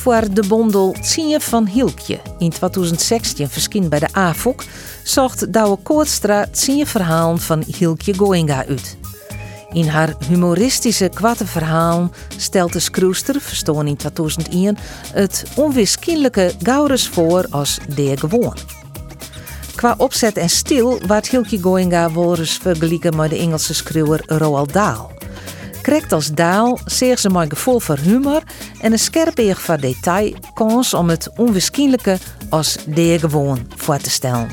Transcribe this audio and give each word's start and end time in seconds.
Voor 0.00 0.34
de 0.34 0.46
bondel 0.48 0.96
Tien 1.00 1.40
van 1.40 1.66
Hilkje 1.66 2.20
in 2.38 2.50
2016 2.50 3.48
verscheen 3.48 3.88
bij 3.88 3.98
de 3.98 4.08
AFOK, 4.12 4.64
zocht 5.02 5.52
Douwe 5.52 5.76
Koortstra 5.82 6.46
tien 6.50 6.86
verhalen 6.86 7.40
van 7.40 7.64
Hilkje 7.76 8.14
Goinga 8.14 8.64
uit. 8.66 8.96
In 9.72 9.86
haar 9.86 10.14
humoristische 10.28 11.10
kwarte 11.14 11.46
verhaal 11.46 12.10
stelt 12.36 12.72
de 12.72 12.78
schroester, 12.78 13.40
verstoren 13.40 13.86
in 13.86 13.96
2001, 13.96 14.76
het 15.12 15.44
onweerskienlijke 15.56 16.52
Gaurus 16.62 17.08
voor 17.08 17.46
als 17.50 17.78
de 17.94 18.16
gewoon. 18.16 18.56
Qua 19.74 19.94
opzet 19.96 20.36
en 20.36 20.50
stil 20.50 21.00
wordt 21.06 21.28
Hilkje 21.28 21.60
Goinga 21.60 22.12
wel 22.12 22.38
eens 22.38 22.58
vergeleken 22.62 23.16
met 23.16 23.30
de 23.30 23.36
Engelse 23.36 23.74
schreeuwer 23.74 24.22
Roald 24.26 24.72
Dahl. 24.72 25.10
Krekt 25.82 26.12
als 26.12 26.32
Daal 26.32 26.78
zeer 26.84 27.18
ze 27.18 27.46
gevoel 27.48 27.80
voor 27.80 27.98
humor 27.98 28.42
en 28.80 28.92
een 28.92 28.98
scherp 28.98 29.38
eeg 29.38 29.62
van 29.62 29.76
detail 29.76 30.34
kans 30.54 30.94
om 30.94 31.08
het 31.08 31.30
onwaarschijnlijke 31.36 32.18
als 32.48 32.76
gewoon 32.94 33.66
voor 33.76 33.98
te 33.98 34.10
stellen. 34.10 34.48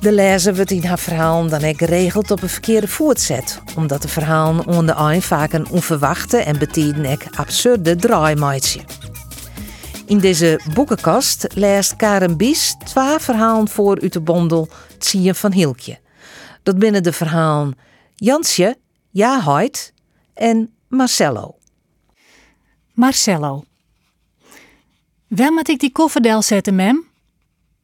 De 0.00 0.12
lezer 0.12 0.54
wordt 0.54 0.70
in 0.70 0.84
haar 0.84 0.98
verhaal 0.98 1.48
dan 1.48 1.74
geregeld 1.76 2.30
op 2.30 2.42
een 2.42 2.48
verkeerde 2.48 2.88
voet 2.88 3.20
zet, 3.20 3.60
omdat 3.76 4.02
de 4.02 4.08
verhalen 4.08 4.66
onder 4.66 4.98
een 4.98 5.22
vaak 5.22 5.52
een 5.52 5.68
onverwachte 5.68 6.36
en 6.36 6.58
betiden 6.58 7.06
ook 7.06 7.22
absurde 7.36 7.96
draai 7.96 8.34
maatje. 8.34 8.80
In 10.06 10.18
deze 10.18 10.60
boekenkast 10.74 11.46
leest 11.54 11.96
Karen 11.96 12.36
Bies 12.36 12.76
twee 12.84 13.18
verhalen 13.18 13.68
voor 13.68 14.00
uit 14.00 14.12
de 14.12 14.20
bondel 14.20 14.68
Tsien 14.98 15.34
van 15.34 15.52
Hilkje. 15.52 15.98
Dat 16.62 16.78
binnen 16.78 17.02
de 17.02 17.12
verhalen 17.12 17.78
Jansje, 18.14 18.76
Ja 19.10 19.40
Hoit 19.42 19.92
en 20.34 20.74
Marcello. 20.88 21.54
Marcello. 22.94 23.64
Waar 25.28 25.52
moet 25.52 25.68
ik 25.68 25.80
die 25.80 25.92
kofferdel 25.92 26.42
zetten, 26.42 26.74
mem? 26.74 27.04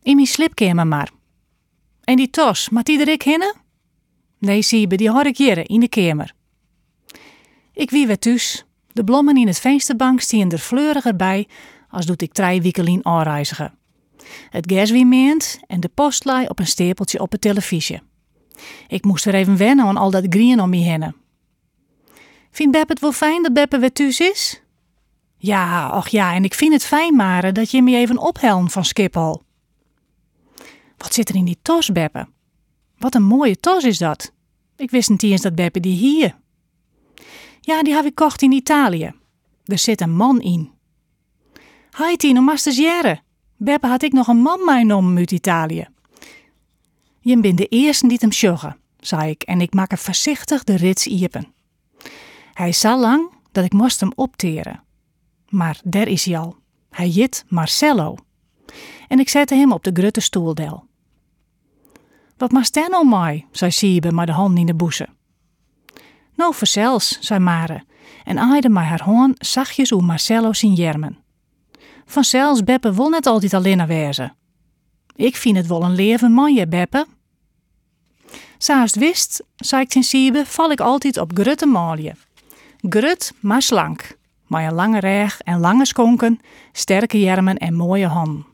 In 0.02 0.14
mijn 0.14 0.26
slipkamer 0.26 0.86
maar. 0.86 1.10
En 2.04 2.16
die 2.16 2.30
tos, 2.30 2.68
moet 2.68 2.84
die 2.84 3.00
er 3.00 3.08
ik 3.08 3.22
hinnen? 3.22 3.54
Nee, 4.38 4.62
Siebe, 4.62 4.96
die 4.96 5.10
hoor 5.10 5.26
ik 5.26 5.36
hier 5.36 5.70
in 5.70 5.80
de 5.80 5.88
kamer. 5.88 6.34
Ik 7.72 7.90
wie 7.90 8.06
weer 8.06 8.18
thuis. 8.18 8.64
De 8.92 9.04
blommen 9.04 9.36
in 9.36 9.46
het 9.46 9.58
vensterbank 9.58 10.20
stien 10.20 10.50
er 10.50 10.58
fleuriger 10.58 11.16
bij 11.16 11.48
als 11.88 12.06
doet 12.06 12.22
ik 12.22 12.32
drie 12.32 12.62
weken 12.62 13.04
aanreizigen. 13.04 13.74
Het 14.50 14.72
gas 14.72 14.90
wie 14.90 15.06
meent 15.06 15.60
en 15.66 15.80
de 15.80 15.88
postlei 15.88 16.46
op 16.46 16.58
een 16.58 16.66
stapeltje 16.66 17.20
op 17.20 17.30
de 17.30 17.38
televisie. 17.38 18.00
Ik 18.88 19.04
moest 19.04 19.26
er 19.26 19.34
even 19.34 19.56
wennen 19.56 19.86
aan 19.86 19.96
al 19.96 20.10
dat 20.10 20.26
green 20.28 20.60
om 20.60 20.70
me 20.70 20.76
heen. 20.76 21.14
Vindt 22.50 22.72
Beppe 22.72 22.92
het 22.92 23.00
wel 23.00 23.12
fijn 23.12 23.42
dat 23.42 23.52
Beppe 23.52 23.78
weer 23.78 23.92
thuis 23.92 24.20
is? 24.20 24.62
Ja, 25.42 25.96
och 25.96 26.08
ja, 26.08 26.34
en 26.34 26.44
ik 26.44 26.54
vind 26.54 26.72
het 26.72 26.84
fijn, 26.84 27.16
Mare, 27.16 27.52
dat 27.52 27.70
je 27.70 27.82
me 27.82 27.96
even 27.96 28.18
ophelmt 28.18 28.72
van 28.72 28.84
Schiphol. 28.84 29.42
Wat 30.96 31.14
zit 31.14 31.28
er 31.28 31.34
in 31.34 31.44
die 31.44 31.58
tos, 31.62 31.92
Beppe? 31.92 32.28
Wat 32.98 33.14
een 33.14 33.22
mooie 33.22 33.56
tos 33.56 33.84
is 33.84 33.98
dat. 33.98 34.32
Ik 34.76 34.90
wist 34.90 35.08
niet 35.08 35.22
eens 35.22 35.40
dat 35.40 35.54
Beppe 35.54 35.80
die 35.80 35.96
hier. 35.96 36.36
Ja, 37.60 37.82
die 37.82 37.94
heb 37.94 38.04
ik 38.04 38.14
kocht 38.14 38.42
in 38.42 38.52
Italië. 38.52 39.12
Er 39.64 39.78
zit 39.78 40.00
een 40.00 40.16
man 40.16 40.40
in. 40.40 40.70
Hi 41.96 42.16
Tino, 42.16 42.40
maar 42.40 42.58
stagiaire. 42.58 43.20
Beppe 43.56 43.86
had 43.86 44.02
ik 44.02 44.12
nog 44.12 44.26
een 44.26 44.42
man 44.42 44.64
meegenomen 44.64 45.16
uit 45.16 45.30
Italië. 45.30 45.88
Je 47.20 47.40
bent 47.40 47.58
de 47.58 47.66
eerste 47.66 48.08
die 48.08 48.18
hem 48.20 48.32
sjoggen, 48.32 48.76
zei 48.98 49.30
ik, 49.30 49.42
en 49.42 49.60
ik 49.60 49.74
maak 49.74 49.92
er 49.92 49.98
voorzichtig 49.98 50.64
de 50.64 50.76
rits 50.76 51.06
iepen. 51.06 51.52
Hij 52.52 52.72
zo 52.72 52.98
lang 52.98 53.30
dat 53.52 53.64
ik 53.64 53.72
moest 53.72 54.00
hem 54.00 54.12
opteren. 54.14 54.82
Maar 55.50 55.80
daar 55.84 56.08
is 56.08 56.24
hij 56.24 56.38
al. 56.38 56.56
Hij 56.90 57.08
jit 57.08 57.44
Marcello. 57.48 58.16
En 59.08 59.18
ik 59.18 59.28
zette 59.28 59.54
hem 59.54 59.72
op 59.72 59.84
de 59.84 59.90
grutte 59.92 60.20
stoeldel. 60.20 60.84
Wat 62.36 62.50
maakt 62.52 62.74
jij 62.74 62.86
nou 62.86 63.08
mij? 63.08 63.46
zei 63.50 63.70
Siebe 63.70 64.12
met 64.12 64.26
de 64.26 64.32
hand 64.32 64.58
in 64.58 64.66
de 64.66 64.74
boeze. 64.74 65.08
Nou, 66.34 66.54
verzels, 66.54 67.18
zei 67.20 67.40
Mare, 67.40 67.84
en 68.24 68.38
aaide 68.38 68.68
mij 68.68 68.84
haar 68.84 69.02
hoorn 69.04 69.34
zachtjes 69.38 69.92
oer 69.92 70.04
Marcello 70.04 70.52
zien 70.52 70.74
jermen. 70.74 71.18
Vanzelfs 72.04 72.64
Beppe 72.64 72.94
wil 72.94 73.08
net 73.08 73.26
altijd 73.26 73.54
alleen 73.54 73.86
wezen. 73.86 74.36
Ik 75.14 75.36
vind 75.36 75.56
het 75.56 75.66
wel 75.66 75.82
een 75.82 75.94
leven 75.94 76.32
manje, 76.32 76.66
Beppe. 76.66 77.06
Het 78.58 78.96
wist, 78.96 79.44
zei 79.56 79.82
ik 79.82 79.88
ten 79.88 80.02
Siebe, 80.02 80.46
val 80.46 80.70
ik 80.70 80.80
altijd 80.80 81.16
op 81.18 81.30
grutte 81.34 81.66
maalje. 81.66 82.14
Grut, 82.80 83.32
maar 83.40 83.62
slank. 83.62 84.18
Maar 84.50 84.64
een 84.64 84.74
lange 84.74 85.00
reg 85.00 85.40
en 85.40 85.60
lange 85.60 85.86
skonken, 85.86 86.40
sterke 86.72 87.20
jermen 87.20 87.56
en 87.56 87.74
mooie 87.74 88.06
handen. 88.06 88.46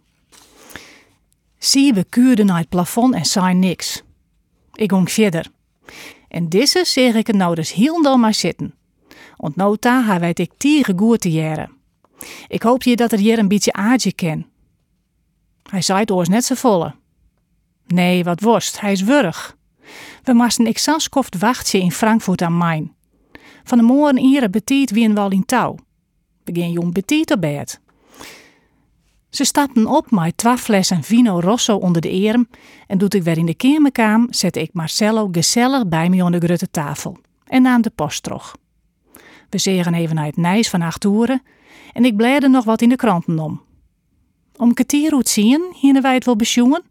Siebe 1.58 2.04
kuurde 2.04 2.44
naar 2.44 2.58
het 2.58 2.68
plafond 2.68 3.14
en 3.14 3.24
zei 3.24 3.54
niks. 3.54 4.02
Ik 4.72 4.92
ging 4.92 5.10
verder. 5.10 5.46
En 6.28 6.48
deze 6.48 6.84
zeg 6.84 7.14
ik 7.14 7.26
het 7.26 7.36
nou 7.36 7.54
dus 7.54 7.72
heel 7.72 8.16
maar 8.16 8.34
zitten. 8.34 8.74
Want 9.36 9.56
nota 9.56 10.04
hij 10.04 10.20
weet 10.20 10.38
ik 10.38 10.52
tiege 10.56 10.92
goed 10.96 11.20
te. 11.20 11.68
Ik 12.48 12.62
hoop 12.62 12.82
je 12.82 12.96
dat 12.96 13.12
er 13.12 13.18
hier 13.18 13.38
een 13.38 13.48
beetje 13.48 13.72
aardje 13.72 14.12
ken. 14.12 14.46
Hij 15.70 15.82
zei 15.82 16.00
het 16.00 16.10
oors 16.10 16.28
net 16.28 16.44
zo 16.44 16.54
volle. 16.54 16.94
Nee, 17.86 18.24
wat 18.24 18.40
worst, 18.40 18.80
hij 18.80 18.92
is 18.92 19.02
wurg. 19.02 19.56
We 20.22 20.32
moesten 20.32 20.66
ik 20.66 20.78
sanskoft 20.78 21.38
wachtje 21.38 21.78
in 21.78 21.92
Frankfurt 21.92 22.42
am 22.42 22.52
Main. 22.52 22.94
Van 23.64 23.78
de 23.78 23.84
morgen 23.84 24.18
ieren 24.18 24.50
betiet 24.50 24.90
wie 24.90 25.08
een 25.08 25.14
wel 25.14 25.30
in 25.30 25.44
touw. 25.44 25.84
Begin 26.52 26.70
jong 26.70 26.92
betiet 26.92 27.32
op 27.32 27.40
bed. 27.40 27.80
Ze 29.30 29.44
stapten 29.44 29.86
op 29.86 30.10
met 30.10 30.36
twee 30.36 30.56
flessen 30.56 31.02
vino 31.02 31.40
rosso 31.40 31.76
onder 31.76 32.02
de 32.02 32.28
arm 32.28 32.48
en 32.86 32.98
doet 32.98 33.14
ik 33.14 33.22
weer 33.22 33.38
in 33.38 33.46
de 33.46 33.90
kamer 33.92 34.28
zette 34.30 34.60
ik 34.60 34.70
Marcello 34.72 35.28
gezellig 35.32 35.88
bij 35.88 36.08
me 36.08 36.24
aan 36.24 36.32
de 36.32 36.38
grote 36.38 36.70
tafel 36.70 37.16
en 37.46 37.62
nam 37.62 37.82
de 37.82 37.90
post 37.90 38.22
terug. 38.22 38.56
We 39.50 39.58
zegen 39.58 39.94
even 39.94 40.14
naar 40.14 40.24
het 40.24 40.36
nijs 40.36 40.70
van 40.70 40.82
acht 40.82 41.04
uren 41.04 41.42
en 41.92 42.04
ik 42.04 42.16
blijde 42.16 42.48
nog 42.48 42.64
wat 42.64 42.82
in 42.82 42.88
de 42.88 42.96
kranten 42.96 43.38
om. 43.38 43.62
Om 44.56 44.74
kwartier 44.74 45.14
uit 45.14 45.28
zien, 45.28 45.72
hier 45.80 46.02
wij 46.02 46.14
het 46.14 46.24
wel 46.24 46.36
besjoen 46.36 46.82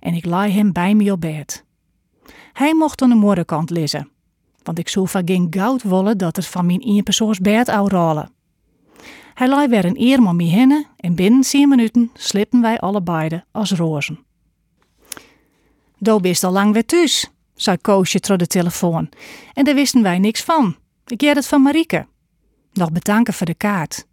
en 0.00 0.14
ik 0.14 0.24
laai 0.24 0.52
hem 0.52 0.72
bij 0.72 0.94
me 0.94 1.12
op 1.12 1.20
bed. 1.20 1.64
Hij 2.52 2.74
mocht 2.74 3.02
aan 3.02 3.08
de 3.08 3.14
morgenkant 3.14 3.70
lezen, 3.70 4.08
want 4.62 4.78
ik 4.78 4.88
zou 4.88 5.08
van 5.08 5.22
geen 5.24 5.46
goud 5.50 5.82
wollen 5.82 6.18
dat 6.18 6.36
het 6.36 6.46
van 6.46 6.66
mijn 6.66 6.80
eenpersoons 6.80 7.38
bed 7.38 7.66
zou 7.66 7.88
rollen. 7.88 8.38
Hij 9.40 9.48
laai 9.48 9.68
weer 9.68 9.84
een 9.84 10.00
eer 10.00 10.18
om 10.18 10.36
me 10.36 10.44
heen 10.44 10.86
en 10.96 11.14
binnen 11.14 11.40
10 11.40 11.68
minuten 11.68 12.10
slipten 12.14 12.60
wij 12.60 12.78
alle 12.78 13.02
beiden 13.02 13.44
als 13.52 13.72
rozen. 13.72 14.24
Do 15.98 16.20
bist 16.20 16.44
al 16.44 16.52
lang 16.52 16.72
weer 16.72 16.84
thuis, 16.84 17.30
zei 17.54 17.76
Koosje 17.76 18.20
door 18.20 18.36
de 18.36 18.46
telefoon. 18.46 19.08
En 19.52 19.64
daar 19.64 19.74
wisten 19.74 20.02
wij 20.02 20.18
niks 20.18 20.42
van. 20.42 20.76
Ik 21.06 21.20
jij 21.20 21.32
het 21.32 21.46
van 21.46 21.62
Marieke. 21.62 22.06
Nog 22.72 22.92
bedanken 22.92 23.34
voor 23.34 23.46
de 23.46 23.54
kaart. 23.54 24.06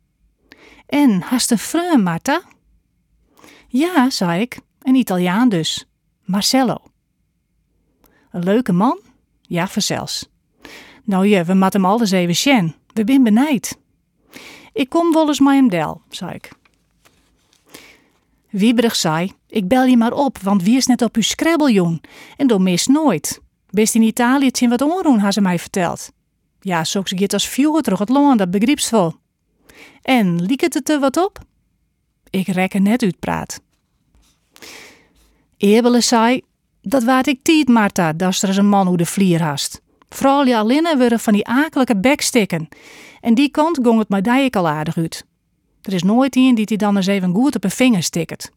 En, 0.85 1.21
hast 1.21 1.51
een 1.51 1.57
vreun, 1.57 2.03
Marta? 2.03 2.41
Ja, 3.67 4.09
zei 4.09 4.41
ik. 4.41 4.59
Een 4.81 4.95
Italiaan 4.95 5.49
dus. 5.49 5.87
Marcello. 6.25 6.77
Een 8.31 8.43
leuke 8.43 8.71
man? 8.71 8.99
Ja, 9.41 9.67
verzels. 9.67 10.29
Nou 11.03 11.27
ja, 11.27 11.45
we 11.45 11.53
mat 11.53 11.73
hem 11.73 11.85
alles 11.85 12.11
even 12.11 12.35
sjen. 12.35 12.75
We 12.93 13.03
bin 13.03 13.23
benijd. 13.23 13.77
Ik 14.77 14.89
kom 14.89 15.13
wel 15.13 15.27
eens 15.27 15.39
met 15.39 15.53
hem 15.53 15.69
del, 15.69 16.01
zei 16.09 16.33
ik. 16.33 16.51
Wieberig 18.49 18.95
zei, 18.95 19.31
ik 19.47 19.67
bel 19.67 19.83
je 19.83 19.97
maar 19.97 20.13
op, 20.13 20.37
want 20.37 20.63
wie 20.63 20.77
is 20.77 20.85
net 20.85 21.01
op 21.01 21.15
uw 21.15 21.21
scrabbeljoen 21.21 22.01
en 22.35 22.47
door 22.47 22.61
mis 22.61 22.87
nooit. 22.87 23.41
Best 23.69 23.95
in 23.95 24.01
Italië 24.01 24.51
tien 24.51 24.69
wat 24.69 24.81
onroen, 24.81 25.19
had 25.19 25.33
ze 25.33 25.41
mij 25.41 25.59
verteld. 25.59 26.11
Ja, 26.61 26.83
ik 26.93 27.19
het 27.19 27.33
als 27.33 27.47
vuur 27.47 27.81
terug 27.81 27.99
het 27.99 28.09
loon, 28.09 28.37
dat 28.37 28.51
begriepsvol. 28.51 29.13
En 30.01 30.41
liek 30.41 30.61
het 30.61 30.89
er 30.89 30.99
wat 30.99 31.17
op? 31.17 31.39
Ik 32.29 32.47
rekken 32.47 32.83
net 32.83 33.03
uit 33.03 33.19
praat. 33.19 33.59
Eerbele 35.57 36.01
zei, 36.01 36.41
dat 36.81 37.03
waard 37.03 37.27
ik 37.27 37.39
tiet, 37.43 37.67
Marta, 37.67 38.13
dat 38.13 38.41
er 38.41 38.57
een 38.57 38.69
man 38.69 38.87
hoe 38.87 38.97
de 38.97 39.05
vlier 39.05 39.43
hast. 39.43 39.81
Vooral 40.09 40.45
je 40.45 40.57
alleen 40.57 40.97
worden 40.97 41.19
van 41.19 41.33
die 41.33 41.47
akelige 41.47 41.97
bekstikken. 41.97 42.69
En 43.27 43.33
die 43.33 43.49
kant 43.49 43.79
gong 43.81 43.99
het 43.99 44.09
maar 44.09 44.39
ik 44.39 44.55
al 44.55 44.67
aardig 44.67 44.97
uit. 44.97 45.25
Er 45.81 45.93
is 45.93 46.03
nooit 46.03 46.35
iemand 46.35 46.55
die 46.55 46.65
die 46.65 46.77
dan 46.77 46.95
eens 46.95 47.07
even 47.07 47.33
goed 47.33 47.55
op 47.55 47.63
een 47.63 47.71
vinger 47.71 48.03
stikt. 48.03 48.51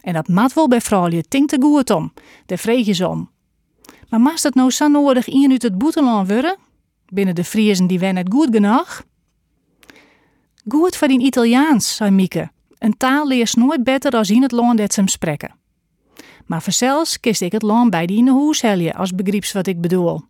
En 0.00 0.12
dat 0.12 0.28
mat 0.28 0.52
wel 0.52 0.68
bij 0.68 0.80
vrouwje 0.80 1.22
tinkt 1.22 1.52
er 1.52 1.62
goed 1.62 1.90
om. 1.90 2.12
Daar 2.46 2.58
vreeg 2.58 2.86
je 2.86 2.92
ze 2.92 3.08
om. 3.08 3.30
Maar 4.08 4.20
mast 4.20 4.42
het 4.42 4.54
nou 4.54 4.70
zo 4.70 4.88
nodig 4.88 5.28
in 5.28 5.50
uit 5.50 5.62
het 5.62 5.78
boeteland 5.78 6.28
worden? 6.28 6.56
Binnen 7.06 7.34
de 7.34 7.44
Friezen 7.44 7.86
die 7.86 7.98
wen 7.98 8.16
het 8.16 8.32
goed 8.32 8.48
genoeg? 8.50 9.04
Goed 10.68 10.96
voor 10.96 11.08
die 11.08 11.20
Italiaans, 11.20 11.96
zei 11.96 12.10
Mieke. 12.10 12.50
Een 12.78 12.96
taal 12.96 13.26
leert 13.26 13.56
nooit 13.56 13.84
beter 13.84 14.12
als 14.12 14.30
in 14.30 14.42
het 14.42 14.52
land 14.52 14.78
dat 14.78 14.92
ze 14.92 15.00
hem 15.00 15.08
spreken. 15.08 15.54
Maar 16.46 16.62
vanzelfs 16.62 17.20
kist 17.20 17.40
ik 17.40 17.52
het 17.52 17.62
land 17.62 17.90
bij 17.90 18.06
die 18.06 18.18
in 18.18 18.24
de 18.24 18.30
hoes 18.30 18.60
helje, 18.60 18.94
als 18.94 19.14
begrieps 19.14 19.52
wat 19.52 19.66
ik 19.66 19.80
bedoel. 19.80 20.20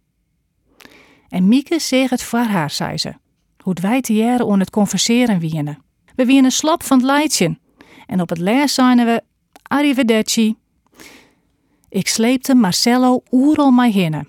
En 1.28 1.48
Mieke 1.48 1.78
zegt 1.78 2.10
het 2.10 2.22
voor 2.22 2.38
haar, 2.38 2.70
zei 2.70 2.98
ze. 2.98 3.20
Hoe 3.62 3.76
wij 3.80 4.00
jaren 4.02 4.46
om 4.46 4.58
het 4.58 4.70
converseren 4.70 5.38
wienen. 5.38 5.78
We 6.14 6.24
wienen 6.24 6.50
slap 6.50 6.82
van 6.82 6.96
het 6.96 7.06
leidje. 7.06 7.58
En 8.06 8.20
op 8.20 8.28
het 8.28 8.38
les 8.38 8.74
zijn 8.74 8.96
we 8.96 9.22
arrivederci. 9.62 10.56
Ik 11.88 12.08
sleepte 12.08 12.54
Marcello 12.54 13.22
oeral 13.30 13.70
mij 13.70 13.90
hinnen. 13.90 14.28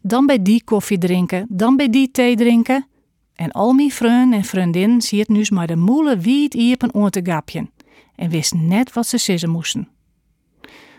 Dan 0.00 0.26
bij 0.26 0.42
die 0.42 0.64
koffie 0.64 0.98
drinken, 0.98 1.46
dan 1.48 1.76
bij 1.76 1.90
die 1.90 2.10
thee 2.10 2.36
drinken. 2.36 2.86
En 3.34 3.50
al 3.50 3.72
mijn 3.72 3.90
vrienden 3.90 4.38
en 4.38 4.44
vriendin 4.44 5.02
zie 5.02 5.18
het 5.18 5.28
nu 5.28 5.44
maar 5.48 5.66
de 5.66 5.76
moele 5.76 6.16
wiet 6.16 6.54
iepen 6.54 6.94
om 6.94 7.10
te 7.10 7.20
gapjen. 7.22 7.70
En 8.16 8.30
wist 8.30 8.54
net 8.54 8.92
wat 8.92 9.06
ze 9.06 9.18
sissen 9.18 9.50
moesten. 9.50 9.88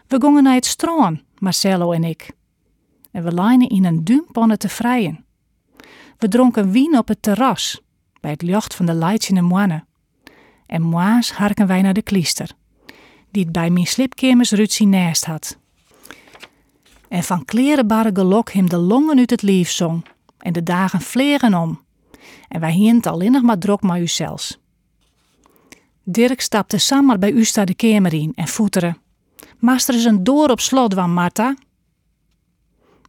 We 0.07 0.21
gingen 0.21 0.43
naar 0.43 0.53
het 0.53 0.65
strand, 0.65 1.21
Marcello 1.37 1.91
en 1.91 2.03
ik. 2.03 2.31
En 3.11 3.23
we 3.23 3.33
lijnen 3.33 3.69
in 3.69 3.85
een 3.85 4.03
duimpanne 4.03 4.57
te 4.57 4.69
vrijen. 4.69 5.22
We 6.23 6.29
dronken 6.29 6.71
wien 6.71 6.97
op 6.97 7.07
het 7.07 7.21
terras, 7.21 7.81
bij 8.19 8.31
het 8.31 8.41
licht 8.41 8.75
van 8.75 8.85
de 8.85 8.93
lights 8.93 9.29
in 9.29 9.35
de 9.35 9.41
moine. 9.41 9.83
En 10.65 10.81
moa's 10.81 11.31
harken 11.31 11.67
wij 11.67 11.81
naar 11.81 11.93
de 11.93 12.01
kliester, 12.01 12.51
die 13.31 13.43
het 13.43 13.51
bij 13.51 13.69
mijn 13.69 13.87
slipkemers 13.87 14.51
Rutsie 14.51 14.87
naast 14.87 15.25
had. 15.25 15.57
En 17.07 17.23
van 17.23 17.45
klerenbarre 17.45 18.09
gelok 18.13 18.51
hem 18.51 18.69
de 18.69 18.77
longen 18.77 19.17
uit 19.17 19.29
het 19.29 19.41
lief 19.41 19.71
zong, 19.71 20.05
en 20.37 20.53
de 20.53 20.63
dagen 20.63 21.01
vlegen 21.01 21.53
om. 21.53 21.81
En 22.47 22.59
wij 22.59 22.71
hield 22.71 23.07
alleen 23.07 23.31
nog 23.31 23.41
maar 23.41 23.59
drok 23.59 23.81
maar 23.81 24.01
u 24.01 24.07
zelfs. 24.07 24.59
Dirk 26.03 26.41
stapte 26.41 26.77
samen 26.77 27.19
bij 27.19 27.31
u 27.31 27.43
de 27.43 27.73
kamer 27.75 28.13
in 28.13 28.31
en 28.35 28.47
voeteren. 28.47 28.97
Master 29.59 29.95
is 29.95 30.05
een 30.05 30.23
door 30.23 30.49
op 30.49 30.59
slot 30.59 30.93
van 30.93 31.13
Marta. 31.13 31.55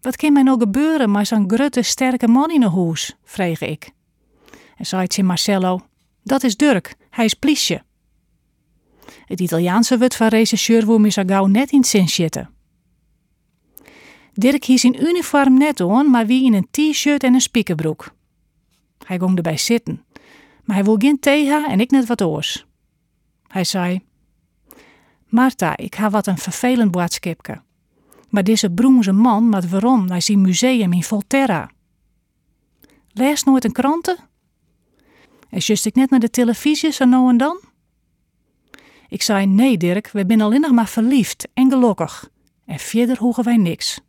Wat 0.05 0.17
kan 0.17 0.33
mij 0.33 0.43
nou 0.43 0.59
gebeuren 0.59 1.11
met 1.11 1.27
zo'n 1.27 1.51
grote 1.51 1.83
sterke 1.83 2.29
man 2.29 2.51
in 2.51 2.63
een 2.63 2.73
huis? 2.73 3.17
vreeg 3.23 3.61
ik. 3.61 3.91
En 4.77 4.87
zei 4.87 5.03
het 5.03 5.23
Marcello, 5.23 5.87
dat 6.23 6.43
is 6.43 6.57
Dirk, 6.57 6.95
hij 7.11 7.25
is 7.25 7.35
pliesje. 7.35 7.83
Het 9.25 9.41
Italiaanse 9.41 9.99
woord 9.99 10.17
van 10.17 10.29
regisseur 10.29 10.87
wil 10.87 10.99
me 10.99 11.11
zo 11.11 11.23
gauw 11.27 11.47
net 11.47 11.71
in 11.71 11.85
zin 11.85 12.09
zitten. 12.09 12.51
Dirk 14.33 14.65
hies 14.65 14.85
in 14.85 15.07
uniform 15.07 15.59
net 15.59 15.81
on, 15.81 16.11
maar 16.11 16.27
wie 16.27 16.45
in 16.45 16.55
een 16.55 16.69
t-shirt 16.71 17.23
en 17.23 17.35
een 17.35 17.41
spiekerbroek. 17.41 18.15
Hij 19.07 19.19
ging 19.19 19.37
erbij 19.37 19.57
zitten, 19.57 20.05
maar 20.65 20.77
hij 20.77 20.85
wil 20.85 20.97
geen 20.99 21.19
thee 21.19 21.53
en 21.53 21.81
ik 21.81 21.91
net 21.91 22.07
wat 22.07 22.23
oors. 22.23 22.67
Hij 23.47 23.65
zei, 23.65 24.05
Marta, 25.27 25.77
ik 25.77 25.95
ha 25.95 26.11
wat 26.11 26.27
een 26.27 26.39
vervelend 26.39 26.91
boodschapje. 26.91 27.63
Maar 28.35 28.45
deze 28.45 28.71
broemse 28.71 29.13
man 29.13 29.49
met 29.49 29.69
waarom 29.69 30.07
naar 30.07 30.23
zijn 30.23 30.41
museum 30.41 30.93
in 30.93 31.03
Volterra. 31.03 31.71
Lees 33.09 33.45
nooit 33.45 33.65
een 33.65 33.73
kranten? 33.73 34.17
En 35.49 35.59
just 35.59 35.87
ik 35.87 35.95
net 35.95 36.11
naar 36.11 36.21
de 36.21 36.31
televisie 36.31 36.91
zo 36.91 37.05
nou 37.05 37.29
en 37.29 37.37
dan? 37.37 37.61
Ik 39.09 39.23
zei, 39.23 39.47
nee 39.47 39.77
Dirk, 39.77 40.11
we 40.11 40.25
zijn 40.27 40.41
alleen 40.41 40.61
nog 40.61 40.71
maar 40.71 40.89
verliefd 40.89 41.49
en 41.53 41.71
gelukkig. 41.71 42.31
En 42.65 42.79
verder 42.79 43.19
hoegen 43.19 43.45
wij 43.45 43.57
niks. 43.57 44.01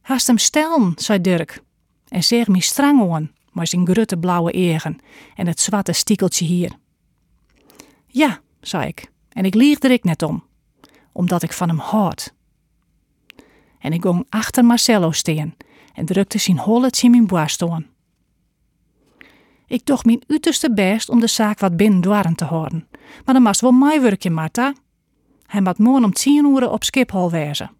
Haast 0.00 0.26
hem 0.26 0.38
stellen, 0.38 0.92
zei 0.96 1.20
Dirk. 1.20 1.62
En 2.08 2.24
zeg 2.24 2.48
me 2.48 2.62
strang 2.62 3.12
aan, 3.12 3.32
maar 3.52 3.66
zijn 3.66 3.86
grote 3.86 4.18
blauwe 4.18 4.52
egen 4.52 4.98
en 5.34 5.46
het 5.46 5.60
zwarte 5.60 5.92
stiekeltje 5.92 6.44
hier. 6.44 6.72
Ja, 8.06 8.40
zei 8.60 8.86
ik, 8.86 9.10
en 9.28 9.44
ik 9.44 9.54
lieg 9.54 9.82
er 9.82 9.90
ik 9.90 10.04
net 10.04 10.22
om, 10.22 10.44
omdat 11.12 11.42
ik 11.42 11.52
van 11.52 11.68
hem 11.68 11.78
houd. 11.78 12.34
En 13.78 13.92
ik 13.92 14.00
ging 14.00 14.26
achter 14.28 14.64
Marcello 14.64 15.10
steen 15.10 15.56
en 15.94 16.04
drukte 16.04 16.38
zijn 16.38 16.58
holletje 16.58 17.06
in 17.06 17.10
mijn 17.10 17.26
borst. 17.26 17.64
Ik 19.66 19.86
doch 19.86 20.04
mijn 20.04 20.22
uiterste 20.26 20.72
best 20.72 21.08
om 21.08 21.20
de 21.20 21.26
zaak 21.26 21.58
wat 21.58 21.76
binnen 21.76 22.00
te 22.34 22.44
houden, 22.44 22.88
maar 23.24 23.34
dan 23.34 23.42
was 23.42 23.60
wel 23.60 23.72
mijn 23.72 24.00
Marta. 24.30 24.74
Hij 25.46 25.60
moet 25.60 25.78
morgen 25.78 26.04
om 26.04 26.12
tien 26.12 26.44
uur 26.44 26.70
op 26.70 26.84
Schiphol 26.84 27.30
wezen. 27.30 27.70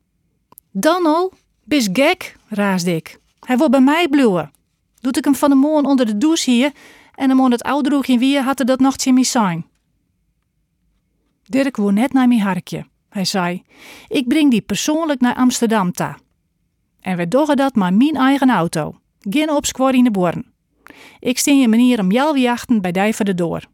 Dan 0.71 1.06
al? 1.06 1.33
Bis 1.65 1.88
gek, 1.93 2.37
raasde 2.49 2.94
ik. 2.94 3.19
Hij 3.41 3.56
wil 3.56 3.71
bij 3.71 3.81
mij 3.81 4.09
bluwen. 4.09 4.50
Doet 5.00 5.17
ik 5.17 5.25
hem 5.25 5.35
van 5.35 5.50
de 5.50 5.56
morgen 5.56 5.85
onder 5.85 6.06
de 6.06 6.19
douche 6.19 6.50
hier 6.50 6.73
en 7.15 7.29
hem 7.29 7.41
onder 7.41 7.59
het 7.59 7.69
oude 7.69 8.03
in 8.06 8.19
wie 8.19 8.41
had 8.41 8.56
dat 8.65 8.81
nog 8.81 8.97
in 8.97 9.25
zijn. 9.25 9.67
Dirk 11.43 11.76
woer 11.76 11.93
net 11.93 12.12
naar 12.12 12.29
mijn 12.29 12.41
harkje. 12.41 12.87
Hij 13.11 13.25
zei: 13.25 13.62
Ik 14.09 14.29
breng 14.29 14.51
die 14.51 14.61
persoonlijk 14.61 15.21
naar 15.21 15.35
Amsterdam 15.35 15.93
ta. 15.93 16.19
En 17.01 17.17
we 17.17 17.29
doggen 17.29 17.57
dat 17.57 17.75
maar 17.75 17.95
mijn 17.95 18.17
eigen 18.17 18.51
auto. 18.51 19.01
Geen 19.21 19.51
opsquad 19.51 19.95
in 19.95 20.05
de 20.05 20.11
born. 20.11 20.53
Ik 21.19 21.39
steen 21.39 21.61
je 21.61 21.69
manier 21.69 22.01
om 22.01 22.12
jou 22.12 22.39
jachten 22.39 22.81
bij 22.81 22.93
die 22.93 23.15
voor 23.15 23.25
de 23.25 23.35
door. 23.35 23.65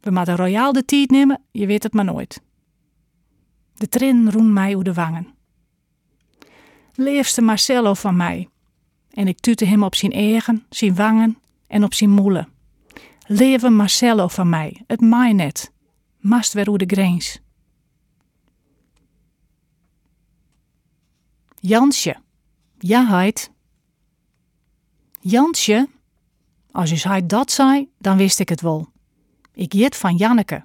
We 0.00 0.10
moeten 0.10 0.36
royaal 0.36 0.72
de 0.72 0.84
tijd 0.84 1.10
nemen, 1.10 1.40
je 1.50 1.66
weet 1.66 1.82
het 1.82 1.92
maar 1.92 2.04
nooit. 2.04 2.42
De 3.74 3.88
trin 3.88 4.30
roen 4.30 4.52
mij 4.52 4.72
over 4.72 4.84
de 4.84 4.92
wangen. 4.92 5.26
Leefste 6.94 7.42
Marcello 7.42 7.94
van 7.94 8.16
mij. 8.16 8.48
En 9.10 9.28
ik 9.28 9.40
tute 9.40 9.64
hem 9.64 9.82
op 9.82 9.94
zijn 9.94 10.12
eigen, 10.12 10.66
zijn 10.70 10.94
wangen 10.94 11.38
en 11.66 11.84
op 11.84 11.94
zijn 11.94 12.10
moelen. 12.10 12.48
Leven 13.26 13.74
Marcello 13.74 14.28
van 14.28 14.48
mij, 14.48 14.82
het 14.86 15.00
mij 15.00 15.32
net 15.32 15.72
mast 16.18 16.52
weer 16.52 16.78
de 16.78 16.84
grens. 16.86 17.40
Jansje, 21.64 22.16
ja 22.78 23.06
heid. 23.06 23.50
Jansje, 25.20 25.88
als 26.70 26.90
je 26.90 27.08
hij 27.08 27.26
dat 27.26 27.50
zei, 27.50 27.88
dan 27.98 28.16
wist 28.16 28.38
ik 28.38 28.48
het 28.48 28.60
wel. 28.60 28.88
Ik 29.52 29.72
jet 29.72 29.96
van 29.96 30.16
Janneke. 30.16 30.64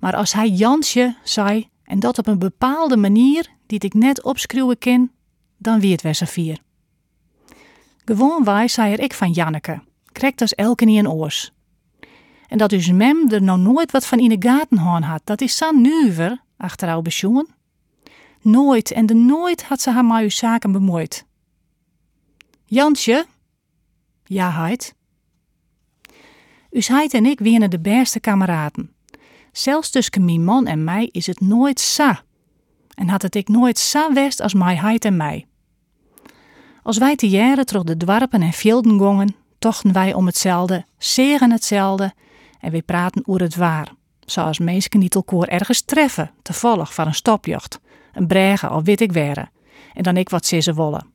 Maar 0.00 0.16
als 0.16 0.32
hij 0.32 0.48
Jansje 0.48 1.16
zei, 1.24 1.68
en 1.84 2.00
dat 2.00 2.18
op 2.18 2.26
een 2.26 2.38
bepaalde 2.38 2.96
manier 2.96 3.48
die 3.66 3.78
ik 3.78 3.94
net 3.94 4.22
opschreeuwen 4.22 4.78
ken, 4.78 5.12
dan 5.56 5.80
wie 5.80 5.92
het 5.92 6.22
vier. 6.30 6.58
Gewoon 8.04 8.44
wij 8.44 8.68
zei 8.68 8.92
er 8.92 9.00
ik 9.00 9.14
van 9.14 9.30
Janneke, 9.30 9.82
krijgt 10.12 10.40
als 10.40 10.54
elke 10.54 10.84
niet 10.84 10.98
een 10.98 11.10
oors. 11.10 11.52
En 12.46 12.58
dat 12.58 12.70
dus 12.70 12.90
mem 12.90 13.30
er 13.30 13.42
nou 13.42 13.58
nooit 13.58 13.90
wat 13.90 14.06
van 14.06 14.18
in 14.18 14.40
de 14.40 14.48
gaten 14.48 14.78
had, 15.02 15.20
dat 15.24 15.40
is 15.40 15.56
zo 15.56 15.70
nuver, 15.70 16.42
achter 16.56 16.88
haar 16.88 17.02
pensioen. 17.02 17.48
Nooit 18.42 18.90
en 18.90 19.06
de 19.06 19.14
nooit 19.14 19.62
had 19.62 19.80
ze 19.80 19.90
haar 19.90 20.04
met 20.04 20.22
uw 20.22 20.30
zaken 20.30 20.72
bemoeid. 20.72 21.26
Jansje? 22.64 23.26
Ja, 24.24 24.50
heid. 24.50 24.94
Us 26.70 26.88
heid 26.88 27.14
en 27.14 27.26
ik 27.26 27.38
winnen 27.38 27.70
de 27.70 27.80
beste 27.80 28.20
kameraden. 28.20 28.94
Zelfs 29.52 29.90
tussen 29.90 30.24
mijn 30.24 30.44
man 30.44 30.66
en 30.66 30.84
mij 30.84 31.08
is 31.12 31.26
het 31.26 31.40
nooit 31.40 31.80
sa. 31.80 32.22
En 32.94 33.08
had 33.08 33.22
het 33.22 33.34
ik 33.34 33.48
nooit 33.48 33.78
sa 33.78 34.12
west 34.12 34.40
als 34.40 34.54
mij 34.54 34.76
heid 34.76 35.04
en 35.04 35.16
mij. 35.16 35.46
Als 36.82 36.98
wij 36.98 37.16
te 37.16 37.28
jaren 37.28 37.66
terug 37.66 37.84
de 37.84 37.96
dwarpen 37.96 38.42
en 38.42 38.52
velden 38.52 38.98
gongen, 38.98 39.34
tochten 39.58 39.92
wij 39.92 40.14
om 40.14 40.26
hetzelfde, 40.26 40.84
zegen 40.98 41.50
hetzelfde 41.50 42.12
en 42.60 42.70
we 42.70 42.82
praten 42.82 43.22
over 43.26 43.42
het 43.42 43.56
waar. 43.56 43.92
Zoals 44.20 44.58
mensen 44.58 44.98
niet 44.98 45.14
elkaar 45.14 45.48
ergens 45.48 45.80
treffen, 45.80 46.30
toevallig 46.42 46.94
van 46.94 47.06
een 47.06 47.14
stopjacht, 47.14 47.80
een 48.12 48.26
bregen 48.26 48.74
of 48.74 48.84
weet 48.84 49.00
ik 49.00 49.12
were, 49.12 49.48
en 49.94 50.02
dan 50.02 50.16
ik 50.16 50.28
wat 50.28 50.46
ze 50.46 50.74
wollen. 50.74 51.06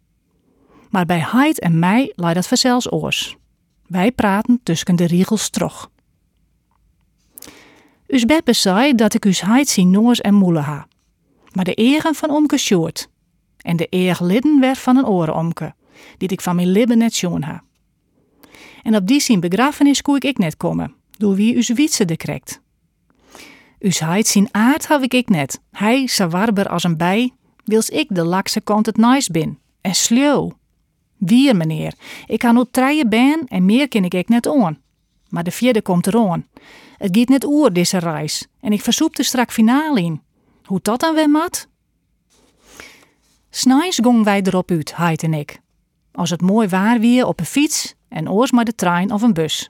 Maar 0.89 1.05
bij 1.05 1.19
Heid 1.19 1.59
en 1.59 1.79
mij 1.79 2.11
leidt 2.15 2.35
dat 2.35 2.47
vanzelfs 2.47 2.91
oors. 2.91 3.35
Wij 3.87 4.11
praten 4.11 4.59
tussen 4.63 4.95
de 4.95 5.07
riegels 5.07 5.49
trog. 5.49 5.91
Us 8.07 8.25
Beppe 8.25 8.53
zei 8.53 8.95
dat 8.95 9.13
ik 9.13 9.25
us 9.25 9.41
Heid 9.41 9.67
zien 9.67 9.89
noors 9.89 10.21
en 10.21 10.33
moelen 10.33 10.63
ha. 10.63 10.87
Maar 11.51 11.65
de 11.65 11.73
egen 11.73 12.15
van 12.15 12.29
omke 12.29 12.57
Sjoerd. 12.57 13.09
En 13.57 13.75
de 13.75 13.87
eeg 13.89 14.21
lidden 14.21 14.59
werd 14.59 14.77
van 14.77 14.97
een 14.97 15.05
orenomke, 15.05 15.73
die 16.17 16.29
ik 16.29 16.41
van 16.41 16.55
mijn 16.55 16.71
libben 16.71 16.97
net 16.97 17.15
schoon 17.15 17.41
ha. 17.41 17.63
En 18.83 18.95
op 18.95 19.07
die 19.07 19.19
zien 19.19 19.39
begrafenis 19.39 20.01
koe 20.01 20.19
ik 20.19 20.37
net 20.37 20.57
komen 20.57 20.95
door 21.17 21.35
wie 21.35 21.57
us 21.57 21.69
wietse 21.69 22.05
de 22.05 22.17
krekt. 22.17 22.61
Us 23.79 23.99
heid 23.99 24.27
zijn 24.27 24.47
aard 24.51 24.87
heb 24.87 25.01
ik 25.01 25.29
net. 25.29 25.59
Hij, 25.71 26.07
zo 26.07 26.27
warber 26.27 26.69
als 26.69 26.83
een 26.83 26.97
bij, 26.97 27.33
wils 27.63 27.89
ik 27.89 28.07
de 28.09 28.23
lakse 28.23 28.61
kant 28.61 28.85
het 28.85 28.97
nice 28.97 29.31
bin. 29.31 29.59
En 29.81 29.95
sleuw. 29.95 30.57
Wier, 31.17 31.55
meneer. 31.55 31.93
Ik 32.25 32.39
kan 32.39 32.53
nog 32.53 32.67
treien 32.71 33.09
ben 33.09 33.43
en 33.47 33.65
meer 33.65 33.87
ken 33.87 34.03
ik 34.03 34.13
ik 34.13 34.29
net 34.29 34.45
on. 34.45 34.77
Maar 35.29 35.43
de 35.43 35.51
vierde 35.51 35.81
komt 35.81 36.07
eraan. 36.07 36.47
Het 36.97 37.17
gaat 37.17 37.27
net 37.27 37.45
oer 37.45 37.73
deze 37.73 37.97
reis. 37.97 38.47
En 38.59 38.71
ik 38.71 38.81
verzoep 38.81 39.15
de 39.15 39.23
strak 39.23 39.51
finale 39.51 40.01
in. 40.01 40.21
Hoe 40.63 40.79
dat 40.81 40.99
dan 40.99 41.15
weer 41.15 41.29
mat? 41.29 41.67
Snijs 43.49 43.99
gong 44.03 44.23
wij 44.23 44.41
erop 44.41 44.71
uit, 44.71 44.95
Heid 44.95 45.23
en 45.23 45.33
ik. 45.33 45.59
Als 46.11 46.29
het 46.29 46.41
mooi 46.41 46.67
waar 46.67 46.99
weer 46.99 47.25
op 47.25 47.39
een 47.39 47.45
fiets 47.45 47.95
en 48.09 48.29
oors 48.29 48.51
maar 48.51 48.65
de 48.65 48.75
trein 48.75 49.11
of 49.11 49.21
een 49.21 49.33
bus. 49.33 49.69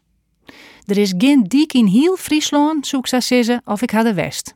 Er 0.88 0.98
is 0.98 1.14
geen 1.18 1.44
dik 1.44 1.74
in 1.74 1.86
heel 1.86 2.18
Friesland, 2.18 2.88
zoek 2.88 3.08
ze 3.08 3.62
of 3.66 3.82
ik 3.82 3.92
had 3.92 4.06
de 4.06 4.14
west. 4.14 4.56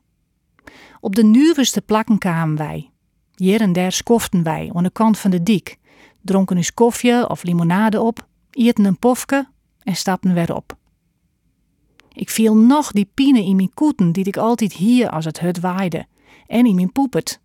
Op 1.00 1.16
de 1.16 1.24
nieuwste 1.24 1.82
plakken 1.82 2.18
kwamen 2.18 2.58
wij. 2.58 2.90
Hier 3.36 3.62
en 3.62 3.74
daar 3.74 3.92
skoften 3.92 4.44
wij 4.44 4.72
aan 4.74 4.84
de 4.84 4.92
kant 4.92 5.20
van 5.20 5.32
de 5.32 5.44
dik, 5.44 5.78
dronken 6.22 6.58
eens 6.58 6.74
koffie 6.74 7.30
of 7.30 7.44
limonade 7.44 8.02
op, 8.02 8.28
eten 8.52 8.86
een 8.86 9.00
pofke 9.00 9.48
en 9.84 9.96
stapten 9.96 10.34
weer 10.34 10.56
op. 10.56 10.78
Ik 12.14 12.30
viel 12.30 12.56
nog 12.56 12.92
die 12.92 13.10
pine 13.14 13.44
in 13.44 13.56
mijn 13.56 13.74
koeten 13.74 14.12
die 14.12 14.26
ik 14.26 14.38
altijd 14.38 14.74
hier 14.74 15.10
als 15.10 15.26
het 15.26 15.40
hut 15.40 15.60
waaide, 15.60 16.06
en 16.48 16.66
in 16.66 16.76
mijn 16.76 16.92
poepert. 16.92 17.40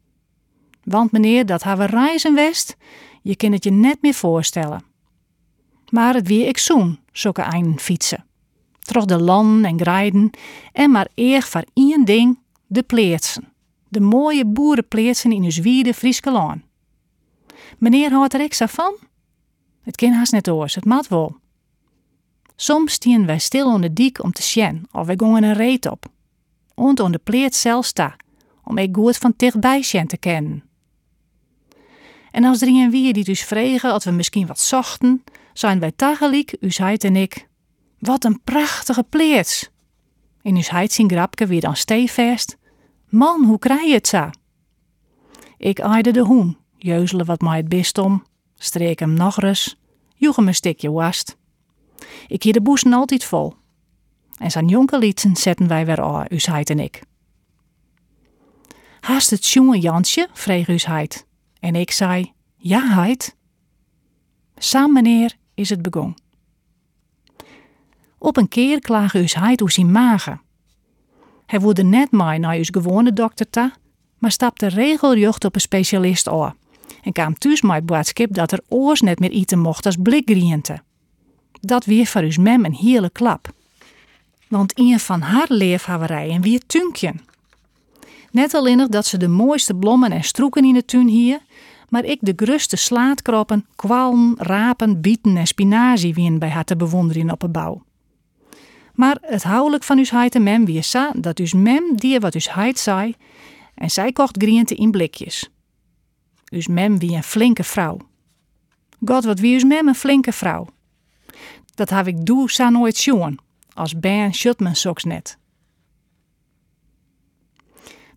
Want 0.85 1.13
meneer, 1.13 1.47
dat 1.47 1.63
hebben 1.63 1.87
reizen 1.87 2.35
west, 2.35 2.77
je 3.23 3.37
kunt 3.37 3.55
het 3.55 3.65
je 3.65 3.71
net 3.71 4.03
meer 4.03 4.15
voorstellen. 4.15 4.83
Maar 5.91 6.15
het 6.15 6.29
weer 6.29 6.49
ik 6.49 6.59
zoen, 6.59 6.99
zulke 7.13 7.43
einden 7.43 7.79
fietsen. 7.79 8.25
Troch 8.87 9.05
de 9.05 9.21
landen 9.21 9.65
en 9.65 9.79
grijden 9.79 10.31
en 10.73 10.91
maar 10.91 11.09
eer 11.15 11.43
voor 11.43 11.65
één 11.75 12.05
ding, 12.05 12.39
de 12.67 12.83
pleetsen. 12.83 13.53
De 13.89 14.01
mooie 14.01 14.47
boerenpleetsen 14.47 15.33
in 15.33 15.43
uw 15.43 15.63
wiede 15.63 15.95
Frieske 15.95 16.31
laan. 16.31 16.65
Meneer 17.79 18.11
houdt 18.11 18.35
er 18.35 18.41
ik 18.41 18.55
van? 18.55 18.97
Het 19.83 19.97
kind 19.97 20.15
haast 20.15 20.33
net 20.33 20.49
oors, 20.49 20.75
het 20.75 20.85
mat 20.85 21.09
wel. 21.09 21.37
Soms 22.57 22.93
stien 22.93 23.27
wij 23.27 23.39
stil 23.39 23.67
onder 23.67 23.81
de 23.81 23.93
dik 23.93 24.23
om 24.23 24.33
te 24.33 24.43
sjen 24.43 24.89
of 24.93 25.07
wij 25.07 25.15
gongen 25.19 25.43
een 25.43 25.53
reet 25.53 25.91
op. 25.91 26.07
Und 26.75 27.01
on 27.01 27.13
de 27.13 27.19
pleert 27.19 27.55
zelf 27.55 27.87
sta, 27.87 28.17
om 28.65 28.79
ik 28.79 28.97
goed 28.97 29.17
van 29.17 29.35
dichtbij 29.37 29.83
sjen 29.83 30.07
te 30.07 30.17
kennen. 30.17 30.65
En 32.31 32.45
als 32.45 32.63
er 32.63 32.69
een 32.69 32.91
wie 32.91 33.13
die 33.13 33.25
dus 33.25 33.45
vregen 33.45 33.95
of 33.95 34.05
we 34.05 34.11
misschien 34.11 34.47
wat 34.47 34.61
zochten, 34.61 35.25
zijn 35.53 35.81
wij 35.81 35.93
tegelijk, 35.97 36.57
Usheid 36.61 37.05
en 37.05 37.17
ik. 37.17 37.49
Wat 38.07 38.25
een 38.25 38.41
prachtige 38.45 39.03
pleerts! 39.03 39.71
In 40.43 40.57
Usheid 40.57 40.93
zien 40.93 41.11
grapke 41.11 41.47
weer 41.47 41.61
dan 41.61 41.77
stevast. 41.77 42.57
Man, 43.09 43.45
hoe 43.45 43.59
krijg 43.59 43.83
je 43.83 43.93
het 43.93 44.07
zo? 44.07 44.31
Ik 45.59 45.81
aaide 45.81 46.11
de 46.11 46.21
hoen, 46.21 46.59
jeuzelen 46.77 47.27
wat 47.27 47.41
mij 47.41 47.57
het 47.57 47.69
best 47.69 47.99
om, 47.99 48.25
streek 48.55 48.99
hem 48.99 49.13
nog 49.13 49.43
eens, 49.43 49.77
joeg 50.15 50.37
hem 50.37 50.47
een 50.49 50.55
stukje 50.55 50.91
wast. 50.91 51.37
Ik 52.27 52.43
hier 52.43 52.53
de 52.53 52.63
boezen 52.63 52.93
altijd 52.93 53.25
vol. 53.25 53.55
En 54.39 54.51
zijn 54.51 54.69
jonke 54.69 54.99
lieten 54.99 55.37
zetten 55.37 55.69
wij 55.69 55.87
weer 55.87 56.03
aan, 56.03 56.27
Usheid 56.29 56.71
en 56.71 56.79
ik. 56.79 57.03
Haast 59.01 59.31
het 59.31 59.47
jonge 59.47 59.79
Jansje? 59.79 60.29
vreeg 60.33 60.69
Usheid. 60.69 61.27
En 61.61 61.75
ik 61.75 61.91
zei, 61.91 62.33
ja, 62.57 62.89
heid. 62.89 63.37
Samen 64.57 64.93
meneer 64.93 65.37
is 65.55 65.69
het 65.69 65.83
begon. 65.83 66.17
Op 68.27 68.37
een 68.37 68.49
keer 68.49 68.81
klagen 68.81 69.23
us 69.23 69.35
heid 69.35 69.61
hoe 69.61 69.71
zijn 69.71 69.93
magen. 69.93 70.41
Hij 71.47 71.61
woedde 71.61 71.83
net 71.83 72.11
mij 72.11 72.39
naar 72.39 72.59
us 72.59 72.69
gewone 72.73 73.13
dokter 73.13 73.51
ta, 73.51 73.73
maar 74.19 74.31
stapte 74.31 74.67
regelrecht 74.67 75.45
op 75.45 75.55
een 75.55 75.61
specialist 75.61 76.29
aan 76.29 76.55
en 77.03 77.13
kwam 77.13 77.39
thuis 77.39 77.63
met 77.63 77.75
het 77.75 77.87
boodschap 77.87 78.35
dat 78.35 78.53
er 78.53 78.61
oors 78.69 79.01
net 79.01 79.19
meer 79.19 79.31
eten 79.31 79.59
mocht 79.59 79.87
als 79.87 79.97
blikgriënte. 80.03 80.83
Dat 81.61 81.85
weer 81.85 82.07
voor 82.07 82.23
us 82.23 82.39
mem 82.39 82.65
een 82.65 82.75
hele 82.75 83.11
klap. 83.11 83.53
Want 84.49 84.79
een 84.79 85.01
van 85.01 85.21
haar 85.21 85.47
leefhaverijen 85.49 86.43
weer 86.43 86.61
tunkje. 86.67 87.15
Net 88.31 88.55
alleen 88.55 88.87
dat 88.91 89.07
ze 89.07 89.17
de 89.17 89.29
mooiste 89.29 89.75
blommen 89.75 90.13
en 90.13 90.25
stroeken 90.25 90.65
in 90.65 90.75
de 90.75 90.85
tuin 90.85 91.09
hier, 91.09 91.39
maar 91.89 92.05
ik 92.05 92.19
de 92.21 92.33
gruste 92.37 92.77
slaatkroppen, 92.77 93.67
kwallen, 93.77 94.35
rapen, 94.39 95.01
bieten 95.01 95.37
en 95.37 95.47
spinazie 95.47 96.15
wien 96.15 96.39
bij 96.39 96.51
haar 96.51 96.65
te 96.65 96.77
bewonderen 96.77 97.31
op 97.31 97.43
een 97.43 97.53
bouw. 97.53 97.85
Maar 98.97 99.19
het 99.21 99.43
houdelijk 99.43 99.85
van 99.85 99.99
uw 99.99 100.05
heid 100.09 100.35
en 100.35 100.43
mem 100.43 100.65
wie 100.65 100.83
sa 100.83 101.13
dat 101.17 101.39
uw 101.39 101.59
mem 101.59 101.97
die 101.97 102.21
wat 102.21 102.35
uw 102.35 102.51
heid 102.51 102.79
zei 102.79 103.15
en 103.75 103.91
zij 103.91 104.13
kocht 104.13 104.37
griente 104.43 104.75
in 104.75 104.91
blikjes. 104.91 105.51
Uw 106.51 106.63
mem 106.71 106.99
wie 106.99 107.17
een 107.17 107.23
flinke 107.23 107.65
vrouw. 107.65 107.99
God, 109.05 109.25
wat 109.25 109.39
wie 109.39 109.61
uw 109.61 109.67
mem 109.67 109.89
een 109.89 109.95
flinke 109.95 110.33
vrouw. 110.33 110.67
Dat 111.75 111.91
heb 111.91 112.07
ik 112.07 112.27
doe 112.27 112.51
sa 112.51 112.71
nooit 112.71 112.97
zien, 112.97 113.39
als 113.73 113.99
Ben 113.99 114.35
shut 114.35 114.61
men 114.61 114.77
soks 114.77 115.05
net 115.05 115.39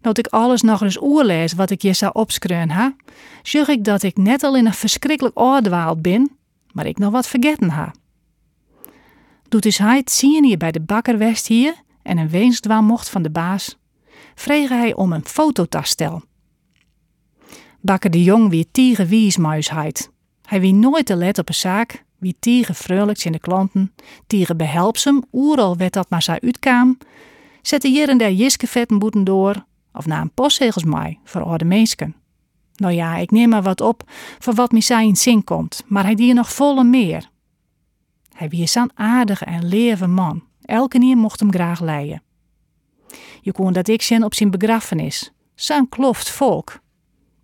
dat 0.02 0.18
ik 0.18 0.28
alles 0.28 0.62
nog 0.62 0.82
eens 0.82 1.02
oerlees 1.02 1.54
wat 1.54 1.70
ik 1.70 1.82
je 1.82 1.94
zou 1.94 2.12
opskreun 2.14 2.70
ha, 2.70 2.96
zag 3.44 3.68
ik 3.68 3.84
dat 3.84 4.04
ik 4.04 4.18
net 4.18 4.44
al 4.44 4.56
in 4.56 4.66
een 4.66 4.74
verschrikkelijk 4.74 5.40
oordwaald 5.40 6.02
ben, 6.02 6.38
maar 6.72 6.86
ik 6.86 6.98
nog 6.98 7.12
wat 7.12 7.28
vergeten 7.28 7.70
ha. 7.70 7.92
Doet 9.50 9.66
is 9.66 9.78
hij 9.78 10.02
zien 10.06 10.44
hier 10.44 10.58
bij 10.58 10.72
de 10.72 10.82
bakker 10.82 11.18
west 11.18 11.48
hier 11.48 11.74
en 12.02 12.18
een 12.18 12.30
weensdwaam 12.30 12.86
mocht 12.86 13.10
van 13.10 13.22
de 13.22 13.30
baas, 13.30 13.78
vreeg 14.36 14.70
hij 14.70 14.96
om 14.96 15.14
een 15.14 15.26
fototasstel. 15.26 16.22
Bakker 17.82 18.10
de 18.10 18.24
Jong 18.24 18.50
wie 18.50 18.68
tiege 18.72 19.06
wiesmuisheid. 19.06 20.12
Hij 20.46 20.62
wie 20.62 20.74
nooit 20.74 21.06
te 21.06 21.16
let 21.16 21.38
op 21.38 21.48
een 21.48 21.54
zaak, 21.54 22.04
wie 22.18 22.36
tiege 22.40 22.74
vrolijks 22.74 23.26
in 23.26 23.32
de 23.32 23.40
klanten, 23.40 23.94
tiege 24.28 24.56
behelpsem, 24.56 25.24
oeral 25.32 25.78
werd 25.78 25.94
dat 25.94 26.10
maar 26.10 26.24
zo 26.24 26.32
uitkwam, 26.32 26.98
zette 27.62 27.88
hier 27.88 28.10
en 28.10 28.18
daar 28.18 28.32
jiskevettenboeten 28.32 29.24
door, 29.24 29.66
of 29.94 30.06
na 30.06 30.22
een 30.22 30.34
postzegels 30.34 30.84
mij 30.84 31.20
voor 31.24 31.44
oude 31.44 31.66
mensen. 31.66 32.16
Nou 32.76 32.94
ja, 32.94 33.16
ik 33.16 33.32
neem 33.32 33.50
maar 33.50 33.64
wat 33.64 33.82
op 33.82 34.04
voor 34.40 34.54
wat 34.54 34.72
mij 34.72 35.08
in 35.08 35.16
zin 35.16 35.44
komt, 35.44 35.84
maar 35.88 36.04
hij 36.04 36.16
die 36.16 36.34
nog 36.34 36.54
volle 36.54 36.84
meer. 36.84 37.30
Hij 38.40 38.50
wie 38.50 38.68
zo'n 38.68 38.92
aardige 38.94 39.46
en 39.46 39.68
leve 39.68 40.08
man. 40.08 40.44
Elke 40.62 40.98
nier 40.98 41.18
mocht 41.18 41.40
hem 41.40 41.52
graag 41.52 41.80
leien. 41.80 42.24
Je 43.42 43.52
kon 43.52 43.74
dat 43.74 43.88
ik 43.88 44.02
zien 44.02 44.24
op 44.24 44.34
zijn 44.34 44.52
begrafenis. 44.52 45.32
Zo'n 45.56 45.90
kloft 45.90 46.30
volk. 46.30 46.80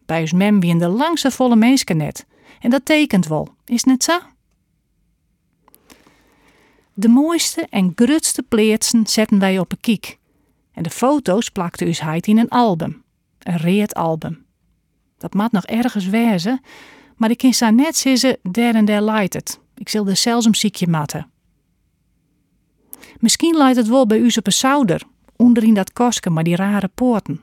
Bij 0.06 0.22
ons 0.22 0.34
mem 0.34 0.60
wie 0.60 0.70
in 0.70 0.80
de 0.80 0.88
langste 0.88 1.32
volle 1.32 1.56
mensen 1.56 1.98
net. 1.98 2.26
En 2.60 2.70
dat 2.70 2.86
tekent 2.86 3.28
wel, 3.28 3.56
is 3.66 3.84
net 3.84 4.04
zo? 4.04 4.20
De 6.94 7.08
mooiste 7.08 7.68
en 7.70 7.92
grutste 7.96 8.44
pleertsen 8.44 9.08
zetten 9.08 9.40
wij 9.40 9.60
op 9.60 9.72
een 9.72 9.80
kiek 9.80 10.20
en 10.72 10.84
de 10.84 10.90
foto's 10.90 11.50
plakte 11.50 11.88
us 11.88 12.00
heid 12.00 12.28
in 12.28 12.38
een 12.38 12.50
album. 12.50 13.04
Een 13.40 13.58
reet 13.58 13.94
album. 13.94 14.46
Dat 15.18 15.34
maat 15.34 15.52
nog 15.52 15.66
ergens 15.66 16.08
wezen, 16.08 16.62
maar 17.16 17.30
ik 17.30 17.38
kan 17.38 17.54
zo 17.54 17.70
net 17.70 17.98
zeggen, 17.98 18.38
der 18.52 18.76
en 18.76 18.86
der 18.86 19.02
leidt 19.02 19.34
het. 19.34 19.64
Ik 19.76 19.90
zal 19.90 20.08
er 20.08 20.16
zelfs 20.16 20.46
een 20.46 20.56
ziekje 20.56 20.88
matten. 20.88 21.30
Misschien 23.20 23.58
leidt 23.58 23.78
het 23.78 23.88
wel 23.88 24.08
bij 24.08 24.18
u 24.18 24.32
op 24.38 24.46
een 24.46 24.54
zouder, 24.54 25.02
onder 25.36 25.64
in 25.64 25.74
dat 25.74 25.94
koske 25.94 26.30
maar 26.30 26.44
die 26.44 26.56
rare 26.56 26.88
poorten. 26.88 27.42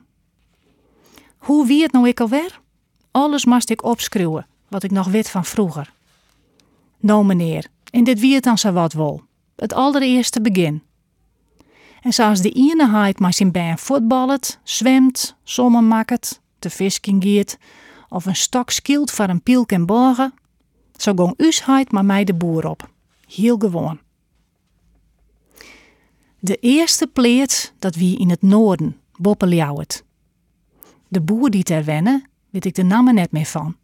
Hoe 1.37 1.67
wie 1.67 1.81
het 1.81 1.91
nou 1.91 2.07
ik 2.07 2.19
alweer? 2.19 2.59
Alles 3.11 3.45
moest 3.45 3.69
ik 3.69 3.83
opschreeuwen, 3.83 4.47
wat 4.67 4.83
ik 4.83 4.91
nog 4.91 5.07
weet 5.07 5.29
van 5.29 5.45
vroeger. 5.45 5.93
Nou 6.99 7.25
meneer, 7.25 7.67
en 7.91 8.03
dit 8.03 8.19
wie 8.19 8.33
het 8.33 8.43
dan 8.43 8.57
zo 8.57 8.71
wat 8.71 8.93
wel. 8.93 9.23
Het 9.55 9.73
allereerste 9.73 10.41
begin. 10.41 10.83
En 12.01 12.13
zoals 12.13 12.41
de 12.41 12.51
ene 12.51 12.87
haait 12.87 13.19
maar 13.19 13.33
zijn 13.33 13.51
baan 13.51 13.77
voetballet, 13.77 14.59
zwemt, 14.63 15.35
sommen 15.43 15.87
maakt, 15.87 16.41
te 16.59 16.69
visking 16.69 17.23
giet, 17.23 17.57
of 18.09 18.25
een 18.25 18.35
stok 18.35 18.69
skielt 18.69 19.11
voor 19.11 19.29
een 19.29 19.41
pielk 19.41 19.71
en 19.71 19.85
borgen, 19.85 20.33
zo 21.03 21.13
gong 21.15 21.33
us 21.37 21.61
haait 21.61 21.91
maar 21.91 22.05
mij 22.05 22.23
de 22.23 22.33
boer 22.33 22.67
op. 22.67 22.89
Heel 23.27 23.57
gewoon. 23.57 23.99
De 26.39 26.55
eerste 26.55 27.07
pleert 27.07 27.73
dat 27.79 27.95
wie 27.95 28.19
in 28.19 28.29
het 28.29 28.41
noorden, 28.41 28.97
Boppeljouwet. 29.17 30.03
De 31.07 31.21
boer 31.21 31.49
die 31.49 31.63
ter 31.63 31.83
wennen, 31.83 32.29
weet 32.49 32.65
ik 32.65 32.75
de 32.75 32.83
namen 32.83 33.15
net 33.15 33.31
meer 33.31 33.45
van. 33.45 33.75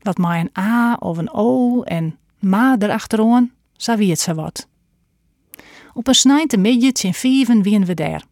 Wat 0.00 0.18
maar 0.18 0.40
een 0.40 0.58
A 0.58 0.94
of 0.94 1.18
een 1.18 1.32
O 1.32 1.82
en 1.82 2.18
ma 2.38 2.76
erachteraan, 2.78 3.52
zo 3.76 3.96
wie 3.96 4.10
het 4.10 4.20
zo 4.20 4.34
wat. 4.34 4.68
Op 5.94 6.08
een 6.08 6.14
snijnte 6.14 6.56
midget 6.56 7.02
in 7.02 7.14
vieven 7.14 7.62
wien 7.62 7.84
we 7.84 7.94
daar. 7.94 8.24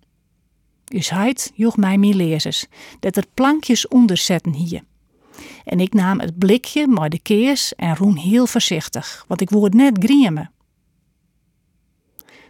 Dus 0.85 1.11
heid 1.11 1.53
joeg 1.55 1.77
mij 1.77 1.99
mijn 1.99 2.17
lezers, 2.17 2.67
dat 3.01 3.17
er 3.17 3.27
plankjes 3.35 3.89
onder 3.89 4.17
zetten 4.17 4.53
hier. 4.53 4.83
En 5.65 5.81
ik 5.81 5.93
nam 5.93 6.21
het 6.21 6.39
blikje 6.39 6.87
maar 6.87 7.11
de 7.11 7.21
keers 7.21 7.75
en 7.75 7.97
roen 7.97 8.17
heel 8.17 8.47
voorzichtig, 8.47 9.25
want 9.29 9.41
ik 9.41 9.51
word 9.51 9.75
net 9.75 9.97
griemen. 10.05 10.51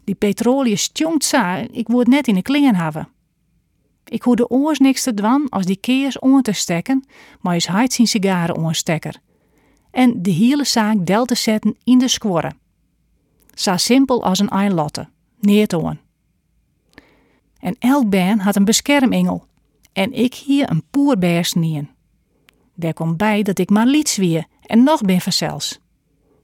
Die 0.04 0.14
petrolie 0.14 0.76
stjongt 0.76 1.24
za, 1.24 1.56
ik 1.56 1.88
word 1.88 2.06
net 2.06 2.28
in 2.28 2.34
de 2.34 2.42
klingen 2.42 2.74
hebben. 2.74 3.08
Ik 4.04 4.22
hoorde 4.22 4.48
oors 4.48 4.78
niks 4.78 5.02
te 5.02 5.14
dwan 5.14 5.48
als 5.48 5.66
die 5.66 5.76
keers 5.76 6.18
on 6.18 6.42
te 6.42 6.52
stekken, 6.52 7.04
maar 7.40 7.56
is 7.56 7.66
heid 7.66 7.92
zijn 7.92 8.06
sigaren 8.06 8.56
onstekker. 8.56 9.20
En 9.90 10.22
de 10.22 10.30
hele 10.30 10.64
zaak 10.64 11.06
del 11.06 11.24
te 11.24 11.34
zetten 11.34 11.76
in 11.84 11.98
de 11.98 12.08
squorre 12.08 12.52
Zo 13.54 13.76
simpel 13.76 14.24
als 14.24 14.38
een 14.38 14.48
eilotte, 14.48 15.08
neert 15.40 15.74
aan. 15.74 16.00
En 17.58 17.76
elk 17.78 18.10
baan 18.10 18.38
had 18.38 18.56
een 18.56 18.64
beschermengel. 18.64 19.44
En 19.92 20.12
ik 20.12 20.34
hier 20.34 20.70
een 20.70 20.82
poerbeers 20.90 21.52
nien. 21.52 21.88
Daar 22.80 22.92
komt 22.92 23.16
bij 23.16 23.42
dat 23.42 23.58
ik 23.58 23.70
maar 23.70 23.86
liets 23.86 24.16
wie 24.16 24.46
en 24.62 24.82
nog 24.82 25.00
ben 25.00 25.20
verzels. 25.20 25.78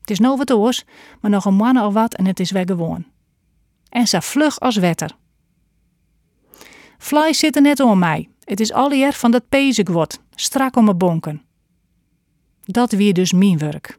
Het 0.01 0.11
is 0.11 0.19
nou 0.19 0.37
wat 0.37 0.53
oors, 0.53 0.85
maar 1.21 1.31
nog 1.31 1.45
een 1.45 1.55
man 1.55 1.79
of 1.79 1.93
wat 1.93 2.15
en 2.15 2.27
het 2.27 2.41
is 2.41 2.51
weer 2.51 2.67
gewoon. 2.67 3.05
En 3.89 4.09
zo 4.09 4.21
vlug 4.21 4.61
als 4.61 4.77
wetter. 4.77 5.17
Fly 6.99 7.33
zit 7.33 7.57
er 7.57 7.63
net 7.63 7.81
om 7.81 7.99
mij. 7.99 8.29
Het 8.45 8.61
is 8.61 8.73
alweer 8.73 9.13
van 9.13 9.31
dat 9.31 9.49
pezig 9.49 9.89
wordt, 9.89 10.21
strak 10.35 10.77
om 10.77 10.85
mijn 10.85 10.99
bonken. 10.99 11.43
Dat 12.65 12.93
weer 12.93 13.15
dus 13.15 13.33
mijn 13.33 13.59
werk. 13.59 13.99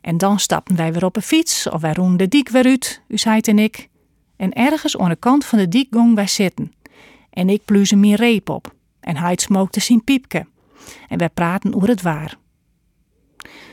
En 0.00 0.18
dan 0.18 0.38
stapten 0.38 0.76
wij 0.76 0.92
weer 0.92 1.04
op 1.04 1.16
een 1.16 1.22
fiets 1.22 1.68
of 1.68 1.80
wij 1.80 1.92
roen 1.92 2.16
de 2.16 2.28
diek 2.28 2.48
weer 2.48 2.64
uit, 2.64 3.02
Usheid 3.08 3.48
en 3.48 3.58
ik. 3.58 3.88
En 4.36 4.52
ergens 4.52 4.98
aan 4.98 5.08
de 5.08 5.16
kant 5.16 5.44
van 5.44 5.58
de 5.58 5.68
diek 5.68 5.86
gong 5.90 6.14
wij 6.14 6.26
zitten. 6.26 6.72
En 7.30 7.48
ik 7.48 7.64
pluze 7.64 7.96
mijn 7.96 8.14
reep 8.14 8.48
op. 8.48 8.74
En 9.00 9.16
hij 9.16 9.36
smookte 9.36 9.80
zijn 9.80 10.04
piepke. 10.04 10.46
En 11.08 11.18
wij 11.18 11.28
praten 11.28 11.74
over 11.74 11.88
het 11.88 12.02
waar. 12.02 12.36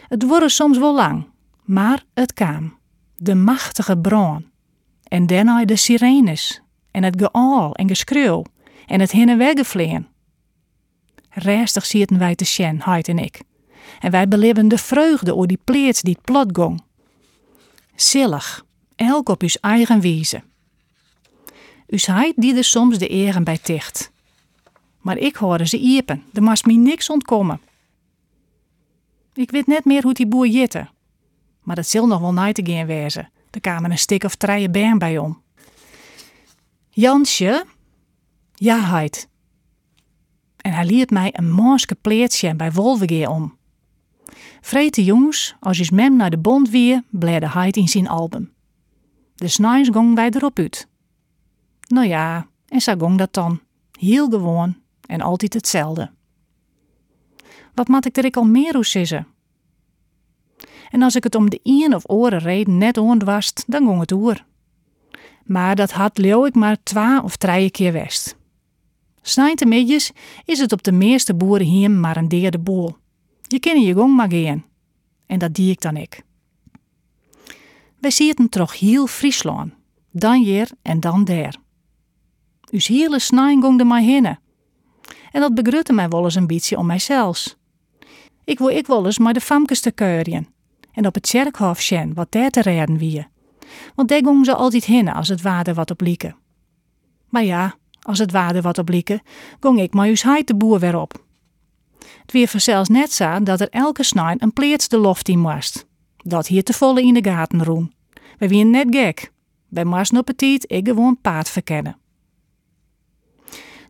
Het 0.08 0.24
wordt 0.24 0.52
soms 0.52 0.78
wel 0.78 0.96
lang, 0.96 1.28
maar 1.64 2.04
het 2.14 2.34
kwam. 2.34 2.78
De 3.16 3.36
machtige 3.36 3.98
bron. 3.98 4.52
En 5.04 5.28
daarna 5.28 5.66
de 5.66 5.76
sirenes. 5.76 6.62
En 6.92 7.04
het 7.04 7.22
geal 7.22 7.74
en 7.76 7.88
geschreeuw. 7.88 8.44
En 8.86 9.00
het 9.00 9.12
heen 9.12 9.30
en 9.30 9.38
weggevleen. 9.38 10.08
Restig 11.30 11.86
zitten 11.86 12.18
wij 12.18 12.36
te 12.36 12.46
sjen, 12.46 12.82
Heid 12.82 13.08
en 13.08 13.18
ik. 13.18 13.42
En 14.00 14.12
wij 14.12 14.28
beleven 14.28 14.68
de 14.68 14.78
vreugde 14.78 15.36
oor 15.36 15.48
die 15.48 15.60
pleets 15.64 16.02
die 16.02 16.18
plot 16.22 16.58
gong. 16.58 16.82
Zillig, 17.96 18.66
elk 18.96 19.30
op 19.30 19.42
uw 19.42 19.50
eigen 19.62 20.02
wijze. 20.02 20.44
Us 21.88 22.06
heid 22.06 22.34
die 22.36 22.56
er 22.56 22.64
soms 22.64 22.98
de 22.98 23.08
eren 23.08 23.44
bij 23.44 23.58
ticht. 23.58 24.12
Maar 25.00 25.18
ik 25.18 25.36
hoorde 25.36 25.68
ze 25.68 25.78
iepen, 25.78 26.24
er 26.34 26.44
mast 26.44 26.66
me 26.66 26.74
niks 26.74 27.10
ontkomen. 27.10 27.62
Ik 29.34 29.52
weet 29.52 29.68
net 29.68 29.86
meer 29.86 30.04
hoe 30.04 30.14
die 30.14 30.28
boer 30.28 30.48
jitte. 30.48 30.88
Maar 31.64 31.76
dat 31.76 31.88
zal 31.88 32.08
nog 32.08 32.20
wel 32.20 32.34
nooit 32.34 32.56
te 32.56 32.72
gaan 32.72 32.86
wezen. 32.86 33.30
Er 33.50 33.60
kwamen 33.60 33.92
een 33.92 33.98
stik 33.98 34.24
of 34.24 34.36
treien 34.36 34.72
bern 34.72 34.98
bij 34.98 35.18
om. 35.18 35.42
Jansje? 36.90 37.66
Ja, 38.54 38.80
heid. 38.80 39.30
En 40.58 40.74
hij 40.74 40.86
liet 40.86 41.12
mij 41.12 41.30
een 41.34 41.52
mooske 41.52 41.96
pleertje 41.96 42.56
bij 42.56 42.72
Wolvegeer 42.72 43.30
om. 43.30 43.58
Vrete 44.62 45.04
jongens, 45.04 45.56
als 45.60 45.78
je 45.78 45.90
mem 45.94 46.16
naar 46.16 46.30
de 46.30 46.38
bond 46.38 46.70
weer, 46.70 47.04
bleerde 47.10 47.50
heid 47.50 47.76
in 47.78 47.88
zijn 47.88 48.08
album. 48.08 48.52
De 49.36 49.48
snijns 49.48 49.90
gong 49.90 50.16
wij 50.16 50.30
erop 50.30 50.60
uit. 50.60 50.88
Nou 51.88 52.08
ja, 52.08 52.48
en 52.68 52.82
zo 52.82 52.96
gong 52.98 53.18
dat 53.18 53.34
dan. 53.34 53.60
Heel 54.00 54.30
gewoon 54.30 54.78
en 55.10 55.22
altijd 55.22 55.54
hetzelfde. 55.54 56.12
Wat 57.74 57.88
moet 57.88 58.06
ik 58.06 58.18
er 58.18 58.26
ik 58.26 58.38
al 58.38 58.44
meer 58.44 58.74
hoe 58.74 58.86
sissen? 58.86 59.28
En 60.90 61.02
als 61.02 61.16
ik 61.16 61.24
het 61.24 61.36
om 61.36 61.50
de 61.50 61.60
een 61.64 61.96
of 61.96 62.10
oren 62.10 62.40
reden 62.40 62.78
net 62.78 62.98
ondwast, 62.98 63.64
dan 63.68 63.86
gong 63.86 64.00
het 64.00 64.12
oer. 64.12 64.46
Maar 65.46 65.76
dat 65.76 65.92
had 65.92 66.18
leeuw 66.18 66.46
ik 66.46 66.56
maar 66.56 66.78
twee 66.84 67.24
of 67.24 67.36
drie 67.36 67.72
keer 67.72 67.92
west. 67.92 68.36
Snijtemidjes 69.22 70.12
is 70.46 70.60
het 70.60 70.72
op 70.72 70.84
de 70.84 70.92
meeste 70.92 71.36
boeren 71.36 71.68
hier 71.68 71.92
maar 71.92 72.18
een 72.18 72.28
deerde 72.28 72.60
boel. 72.60 72.98
Je 73.48 73.60
kan 73.60 73.82
je 73.82 73.94
gong 73.94 74.16
maar 74.16 74.32
gaan. 74.32 74.66
En 75.26 75.40
dat 75.40 75.54
die 75.54 75.72
ik 75.72 75.82
dan 75.82 75.98
ik. 75.98 76.24
Wij 78.00 78.12
zitten 78.12 78.50
toch 78.50 78.80
heel 78.80 79.08
Friesland. 79.08 79.74
Dan 80.12 80.44
hier 80.44 80.70
en 80.82 81.00
dan 81.00 81.24
daar. 81.24 81.56
Us 82.72 82.88
hele 82.88 83.20
snijn 83.20 83.62
gong 83.62 83.80
er 83.80 83.86
maar. 83.86 84.40
En 85.32 85.42
dat 85.42 85.54
begrutte 85.54 85.94
mij 85.94 86.08
wel 86.08 86.24
eens 86.24 86.36
een 86.36 86.48
beetje 86.48 86.78
om 86.78 86.86
mijzelf. 86.86 87.56
Ik 88.44 88.58
wil 88.58 88.70
ik 88.70 88.88
wel 88.88 89.06
eens 89.06 89.18
maar 89.18 89.34
de 89.34 89.42
famkes 89.42 89.82
te 89.82 89.92
keurien. 89.92 90.48
En 90.92 91.08
op 91.08 91.14
het 91.14 91.30
kerkhof 91.30 91.90
wat 92.14 92.32
daar 92.32 92.50
te 92.50 92.62
redden 92.62 92.98
wie. 92.98 93.28
Want 93.96 94.10
daar 94.10 94.24
gong 94.24 94.46
ze 94.46 94.56
altijd 94.56 94.86
hinnen 94.86 95.14
als 95.14 95.28
het 95.28 95.42
waarde 95.42 95.74
wat 95.74 95.92
op 95.92 96.02
lieken. 96.02 96.36
Maar 97.30 97.44
ja, 97.44 97.76
als 98.02 98.20
het 98.20 98.32
waarde 98.32 98.62
wat 98.62 98.78
op 98.78 98.90
lieken, 98.90 99.22
gong 99.60 99.80
ik 99.80 99.94
maar 99.94 100.08
us 100.08 100.24
heid 100.24 100.48
de 100.48 100.56
boer 100.56 100.80
weer 100.80 101.00
op. 101.00 101.24
Het 102.22 102.32
weer 102.32 102.48
vanzelfs 102.48 102.90
net 102.90 103.12
zo 103.12 103.44
dat 103.44 103.62
er 103.62 103.70
elke 103.70 104.04
snijn 104.04 104.44
een 104.44 104.54
pleets 104.54 104.88
de 104.88 104.98
loft 104.98 105.30
in 105.30 105.40
moest. 105.40 105.86
Dat 106.18 106.48
hier 106.48 106.64
te 106.64 106.74
volle 106.74 107.02
in 107.02 107.14
de 107.14 107.24
gaten 107.24 107.64
roem. 107.64 107.92
We 108.38 108.48
wien 108.48 108.70
net 108.70 108.88
gek. 108.90 109.32
Bij 109.68 109.86
Mars 109.86 110.12
ik 110.12 110.88
gewoon 110.88 111.22
paard 111.22 111.50
verkennen. 111.50 111.98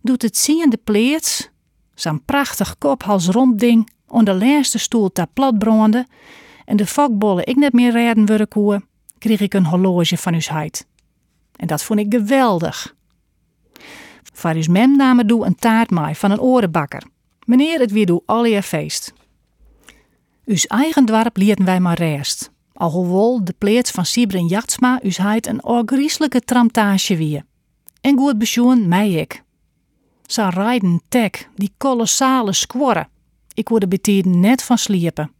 Doet 0.01 0.21
het 0.21 0.37
zien 0.37 0.69
de 0.69 0.79
pleets, 0.83 1.49
zo'n 1.93 2.25
prachtig 2.25 2.77
kophals 2.77 3.27
rond 3.27 3.59
ding, 3.59 3.89
onder 4.07 4.39
de 4.39 4.45
laatste 4.45 4.77
stoel 4.77 5.11
ter 5.11 5.27
plat 5.33 5.57
brandde 5.57 6.07
en 6.65 6.77
de 6.77 6.85
vakbollen 6.85 7.45
ik 7.45 7.55
net 7.55 7.73
meer 7.73 7.91
redden 7.91 8.25
worden 8.25 8.47
koe, 8.47 8.81
kreeg 9.17 9.39
ik 9.39 9.53
een 9.53 9.65
horloge 9.65 10.17
van 10.17 10.33
uw 10.33 10.39
heid. 10.43 10.87
En 11.55 11.67
dat 11.67 11.83
vond 11.83 11.99
ik 11.99 12.13
geweldig. 12.13 12.95
Voor 14.33 14.53
uw 14.53 14.71
mem 14.71 14.95
namen 14.95 15.27
doe 15.27 15.45
een 15.45 15.55
taart 15.55 15.89
mij 15.89 16.15
van 16.15 16.31
een 16.31 16.41
orenbakker. 16.41 17.03
Meneer, 17.45 17.79
het 17.79 17.91
weer 17.91 18.05
doe 18.05 18.21
alweer 18.25 18.61
feest. 18.61 19.13
Uws 20.45 20.67
eigen 20.67 21.05
dorp 21.05 21.37
lieten 21.37 21.65
wij 21.65 21.79
maar 21.79 21.97
rest. 21.97 22.51
Alhoewel 22.73 23.43
de 23.43 23.53
pleets 23.57 23.91
van 23.91 24.05
Sieber 24.05 24.37
en 24.37 24.47
Jachtsma 24.47 24.99
us 25.03 25.17
heid 25.17 25.47
een 25.47 25.63
orgrieselijke 25.63 26.41
tramtage 26.41 27.17
wie. 27.17 27.43
En 28.01 28.17
goed 28.17 28.37
besjoen 28.37 28.87
mij 28.87 29.11
ik. 29.11 29.43
Zo 30.29 30.49
rijden 30.49 31.01
tek, 31.07 31.49
die 31.55 31.73
kolossale 31.77 32.53
squorren. 32.53 33.09
Ik 33.53 33.69
word 33.69 33.81
er 33.81 33.87
betieden 33.87 34.39
net 34.39 34.63
van 34.63 34.77
sliepen. 34.77 35.31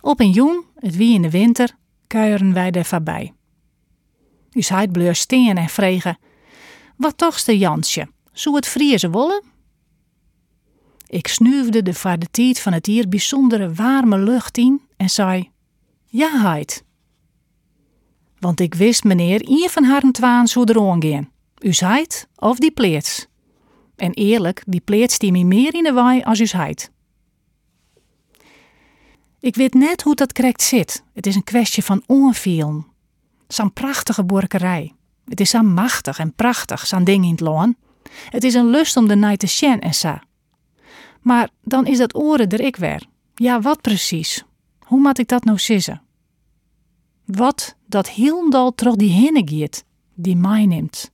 Op 0.00 0.20
een 0.20 0.30
joen, 0.30 0.64
het 0.74 0.96
wie 0.96 1.14
in 1.14 1.22
de 1.22 1.30
winter, 1.30 1.76
kuieren 2.06 2.52
wij 2.52 2.70
er 2.70 2.84
voorbij. 2.84 3.32
Us 4.52 4.68
heid 4.68 4.92
bleur 4.92 5.14
steen 5.14 5.56
en 5.56 5.68
vregen. 5.68 6.18
Wat 6.96 7.18
tochste 7.18 7.58
Jansje, 7.58 8.08
zou 8.32 8.56
het 8.56 8.66
vriezen 8.66 9.10
wollen? 9.10 9.42
Ik 11.06 11.26
snuifde 11.26 11.82
de 11.82 12.28
tijd 12.30 12.60
van 12.60 12.72
het 12.72 12.86
hier 12.86 13.08
bijzondere 13.08 13.72
warme 13.72 14.18
lucht 14.18 14.58
in 14.58 14.80
en 14.96 15.10
zei: 15.10 15.50
Ja, 16.06 16.40
heid. 16.40 16.84
Want 18.38 18.60
ik 18.60 18.74
wist, 18.74 19.04
meneer, 19.04 19.40
een 19.44 19.68
van 19.70 19.84
haar 19.84 20.10
twaan 20.10 20.48
zou 20.48 20.72
er 20.72 21.00
gaan. 21.00 21.30
U 21.60 21.72
of 22.36 22.58
die 22.58 22.70
pleets. 22.70 23.28
En 24.00 24.12
eerlijk, 24.12 24.62
die 24.66 24.80
pleets 24.80 25.18
die 25.18 25.32
me 25.32 25.44
meer 25.44 25.74
in 25.74 25.82
de 25.82 25.92
waai 25.92 26.22
als 26.22 26.40
u 26.40 26.46
heid. 26.46 26.90
Ik 29.40 29.54
weet 29.54 29.74
net 29.74 30.02
hoe 30.02 30.14
dat 30.14 30.32
correct 30.32 30.62
zit. 30.62 31.04
Het 31.14 31.26
is 31.26 31.34
een 31.34 31.44
kwestie 31.44 31.84
van 31.84 32.02
onvielen. 32.06 32.86
Zo'n 33.48 33.72
prachtige 33.72 34.24
borkerij. 34.24 34.94
Het 35.24 35.40
is 35.40 35.50
zo 35.50 35.62
machtig 35.62 36.18
en 36.18 36.34
prachtig, 36.34 36.86
zo'n 36.86 37.04
ding 37.04 37.24
in 37.24 37.30
het 37.30 37.40
loon. 37.40 37.76
Het 38.28 38.44
is 38.44 38.54
een 38.54 38.70
lust 38.70 38.96
om 38.96 39.08
de 39.08 39.16
night 39.16 39.38
te 39.38 39.46
sjen 39.46 39.80
en 39.80 39.94
sa. 39.94 40.22
Maar 41.20 41.48
dan 41.62 41.86
is 41.86 41.98
dat 41.98 42.14
oren 42.14 42.48
er 42.48 42.60
ik 42.60 42.76
weer. 42.76 43.06
Ja, 43.34 43.60
wat 43.60 43.80
precies? 43.80 44.44
Hoe 44.78 45.00
moet 45.00 45.18
ik 45.18 45.28
dat 45.28 45.44
nou 45.44 45.58
sissen? 45.58 46.02
Wat 47.24 47.76
dat 47.86 48.08
hielendal 48.08 48.74
terug 48.74 48.96
die 48.96 49.12
hinne 49.12 49.42
giet, 49.44 49.84
die 50.14 50.36
mij 50.36 50.66
neemt, 50.66 51.10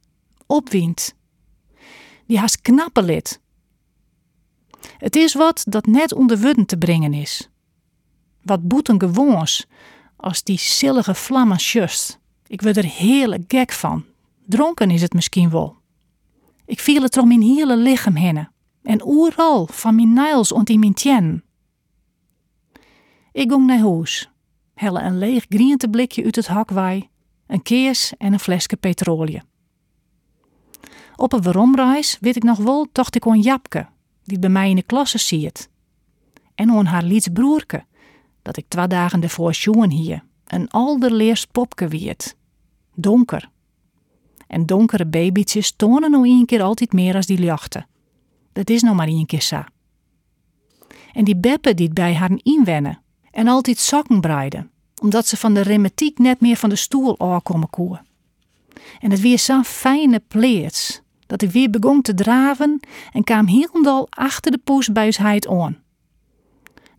opwint. 0.46 1.14
Die 2.27 2.39
haast 2.39 2.61
knappe 2.61 3.03
lid. 3.03 3.41
Het 4.99 5.17
is 5.17 5.35
wat 5.35 5.65
dat 5.69 5.87
net 5.87 6.12
onder 6.12 6.39
wudden 6.39 6.67
te 6.67 6.77
brengen 6.77 7.15
is. 7.15 7.51
Wat 8.43 8.69
boeten 8.69 9.01
gewoons, 9.01 9.67
als 10.17 10.43
die 10.43 10.59
zillige 10.59 11.15
vlammen 11.15 11.57
just. 11.57 12.19
Ik 12.47 12.62
word 12.62 12.77
er 12.77 12.85
heerlijk 12.85 13.45
gek 13.49 13.73
van. 13.73 14.05
Dronken 14.47 14.91
is 14.91 15.03
het 15.03 15.12
misschien 15.12 15.51
wel. 15.51 15.77
Ik 16.67 16.81
viel 16.81 17.03
het 17.03 17.17
om 17.17 17.29
mijn 17.29 17.43
hele 17.43 17.77
lichaam 17.77 18.15
heen 18.15 18.49
en 18.83 19.07
oeral 19.07 19.67
van 19.67 19.95
mijn 19.95 20.12
nails 20.12 20.53
ont 20.53 20.71
in 20.71 20.79
mijn. 20.79 21.45
Ik 23.33 23.51
ging 23.51 23.67
naar 23.67 23.79
huis, 23.79 24.31
helle 24.75 25.01
een 25.01 25.19
leeg 25.19 25.47
blikje 25.91 26.25
uit 26.25 26.37
het 26.37 26.47
hakwai, 26.47 27.09
een 27.47 27.62
keers 27.62 28.12
en 28.17 28.33
een 28.33 28.41
flesje 28.41 28.77
petrolie. 28.77 29.43
Op 31.16 31.33
een 31.33 31.42
weromreis 31.42 32.18
weet 32.20 32.37
ik 32.37 32.42
nog 32.42 32.59
wel 32.59 32.87
tocht 32.92 33.16
ik 33.16 33.24
on 33.24 33.40
Japke, 33.40 33.87
die 34.24 34.38
bij 34.38 34.50
mij 34.50 34.70
in 34.70 34.76
de 34.76 34.83
klasse 34.83 35.18
ziet. 35.18 35.68
En 36.55 36.70
on 36.70 36.87
haar 36.87 37.02
liets 37.02 37.29
broerke, 37.29 37.85
dat 38.42 38.57
ik 38.57 38.64
twee 38.68 38.87
dagen 38.87 39.22
ervoor 39.22 39.55
sjoen 39.55 39.90
hier, 39.90 40.24
een 40.46 40.70
alderleers 40.70 41.46
popke 41.46 41.88
wiet. 41.88 42.37
Donker. 42.94 43.50
En 44.46 44.66
donkere 44.66 45.07
babytjes 45.07 45.72
tonen 45.76 46.11
nou 46.11 46.29
een 46.29 46.46
keer 46.46 46.62
altijd 46.62 46.92
meer 46.92 47.14
als 47.14 47.26
die 47.26 47.42
jachten. 47.42 47.87
Dat 48.52 48.70
is 48.70 48.83
nou 48.83 48.94
maar 48.94 49.07
één 49.07 49.26
keer 49.26 49.42
zo. 49.42 49.64
En 51.12 51.24
die 51.24 51.37
Beppe 51.37 51.74
die 51.74 51.88
bij 51.88 52.14
haar 52.14 52.31
inwennen 52.42 53.02
en 53.31 53.48
altijd 53.48 53.79
sokken 53.79 54.20
breiden. 54.20 54.70
omdat 55.02 55.26
ze 55.26 55.37
van 55.37 55.55
de 55.55 55.61
remetiek 55.61 56.18
net 56.18 56.40
meer 56.40 56.57
van 56.57 56.68
de 56.68 56.76
stoel 56.76 57.20
aankomen 57.20 57.70
koen. 57.70 57.98
En 59.00 59.11
het 59.11 59.20
weer 59.20 59.38
zo'n 59.38 59.64
fijne 59.64 60.22
pleets, 60.29 61.02
dat 61.27 61.43
ik 61.43 61.51
weer 61.51 61.71
begon 61.71 62.03
te 62.03 62.15
draven 62.15 62.81
en 63.12 63.25
kwam 63.25 63.47
hielendal 63.47 64.07
achter 64.11 64.51
de 64.51 64.59
poes 64.59 64.93
bij 64.93 65.03
huisheid 65.03 65.49
aan. 65.49 65.79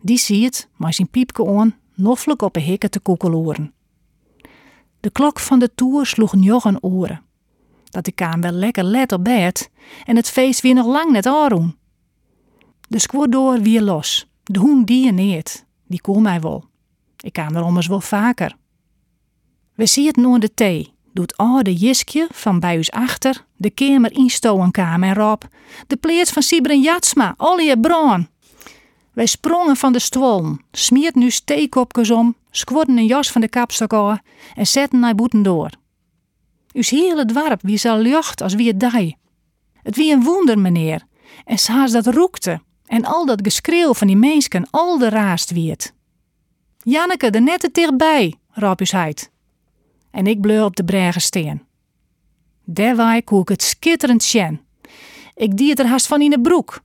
Die 0.00 0.18
zie 0.18 0.44
het, 0.44 0.68
maar 0.76 0.94
zijn 0.94 1.08
piepke 1.08 1.46
aan, 1.46 1.76
noffelijk 1.94 2.42
op 2.42 2.56
een 2.56 2.62
hikke 2.62 2.88
te 2.88 3.00
koekeloeren. 3.00 3.72
De 5.00 5.10
klok 5.10 5.38
van 5.38 5.58
de 5.58 5.74
toer 5.74 6.06
sloeg 6.06 6.34
nog 6.34 6.64
een 6.64 6.82
oren. 6.82 7.22
Dat 7.84 8.06
ik 8.06 8.14
kwam 8.14 8.40
wel 8.40 8.52
lekker 8.52 8.84
let 8.84 9.12
op 9.12 9.24
bed 9.24 9.70
en 10.04 10.16
het 10.16 10.28
feest 10.30 10.60
weer 10.60 10.74
nog 10.74 10.86
lang 10.86 11.10
net 11.10 11.26
aanroen. 11.26 11.76
De 12.88 12.98
squaddoor 12.98 13.60
weer 13.60 13.82
los. 13.82 14.30
De 14.42 14.58
hoen 14.58 14.84
die 14.84 15.12
neert, 15.12 15.64
die 15.86 16.00
kon 16.00 16.22
mij 16.22 16.40
wel. 16.40 16.64
Ik 17.20 17.32
kwam 17.32 17.56
er 17.56 17.62
ommers 17.62 17.86
wel 17.86 18.00
vaker. 18.00 18.56
We 19.74 19.86
zien 19.86 20.06
het 20.06 20.16
nu 20.16 20.38
de 20.38 20.54
thee, 20.54 20.94
doet 21.18 21.36
oude 21.36 21.74
Jiskje 21.74 22.28
van 22.32 22.60
bij 22.60 22.76
ons 22.76 22.90
achter, 22.90 23.44
de 23.56 23.70
kamer 23.70 24.12
instoen 24.12 24.70
kwam 24.70 25.02
en 25.02 25.14
roep, 25.14 25.48
de 25.86 25.96
pleert 25.96 26.30
van 26.30 26.42
Sibren 26.42 26.80
Jatsma, 26.80 27.34
Olje 27.36 27.80
Braun. 27.80 28.28
Wij 29.12 29.26
sprongen 29.26 29.76
van 29.76 29.92
de 29.92 29.98
stwollen, 29.98 30.64
smiert 30.72 31.14
nu 31.14 31.30
steekopjes 31.30 32.10
om, 32.10 32.36
squadden 32.50 32.98
een 32.98 33.06
jas 33.06 33.32
van 33.32 33.40
de 33.40 33.48
kapstok 33.48 33.92
af 33.92 34.18
en 34.54 34.66
zetten 34.66 34.98
naar 34.98 35.14
boeten 35.14 35.42
door. 35.42 35.70
Us 36.72 36.90
hele 36.90 37.24
dwarp 37.24 37.62
wie 37.62 37.76
zo 37.76 37.96
lucht 37.96 38.42
als 38.42 38.54
wie 38.54 38.68
het 38.68 38.80
dij. 38.80 39.16
Het 39.82 39.96
wie 39.96 40.12
een 40.12 40.22
wonder, 40.22 40.58
meneer, 40.58 41.02
en 41.44 41.58
saas 41.58 41.92
dat 41.92 42.06
roekte 42.06 42.60
en 42.86 43.04
al 43.04 43.26
dat 43.26 43.40
geschreeuw 43.42 43.94
van 43.94 44.06
die 44.06 44.16
meesken 44.16 44.66
al 44.70 44.98
de 44.98 45.08
raast 45.08 45.50
wiet. 45.50 45.94
Janneke, 46.78 47.30
er 47.30 47.42
net 47.42 47.60
te 47.60 47.68
dichtbij, 47.72 48.34
roep 48.48 48.80
us 48.80 48.92
heid. 48.92 49.30
En 50.18 50.26
ik 50.26 50.40
bleur 50.40 50.64
op 50.64 50.76
de 50.76 50.84
brege 50.84 51.20
steen. 51.20 51.62
Ik 53.16 53.28
het 53.28 53.62
skitterend 53.62 54.22
sjen. 54.22 54.60
Ik 55.34 55.56
die 55.56 55.70
het 55.70 55.78
er 55.78 55.86
haast 55.86 56.06
van 56.06 56.20
in 56.20 56.30
de 56.30 56.40
broek. 56.40 56.80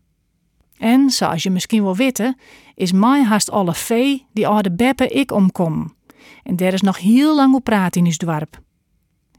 En, 0.78 1.10
zoals 1.10 1.44
je 1.44 1.50
misschien 1.50 1.84
wel 1.84 1.96
weten, 1.96 2.38
is 2.76 2.92
mij 2.92 3.24
haast 3.24 3.52
alle 3.52 3.74
vee 3.74 4.26
die 4.34 4.48
oude 4.48 4.72
Beppe 4.72 5.08
ik 5.08 5.32
omkom. 5.32 5.96
En 6.44 6.56
der 6.56 6.74
is 6.74 6.82
nog 6.82 6.98
heel 6.98 7.36
lang 7.36 7.56
op 7.56 7.64
praat 7.64 7.96
in 7.96 8.06
ons 8.06 8.18
dorp. 8.18 8.62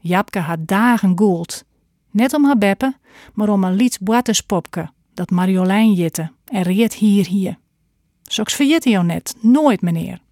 Japke 0.01 0.39
had 0.39 0.67
dagen 0.67 1.17
goeld. 1.17 1.63
Net 2.11 2.33
om 2.33 2.45
haar 2.45 2.57
Beppe, 2.57 2.95
maar 3.33 3.49
om 3.49 3.63
een 3.63 3.75
liets 3.75 3.99
boatespopke 3.99 4.89
dat 5.13 5.29
Marjolein 5.29 5.93
jitte 5.93 6.31
en 6.45 6.61
reed 6.61 6.93
hier 6.93 7.27
hier. 7.27 7.57
Zoks 8.23 8.53
verjet 8.53 8.83
jou 8.83 9.05
net, 9.05 9.35
nooit 9.41 9.81
meneer. 9.81 10.23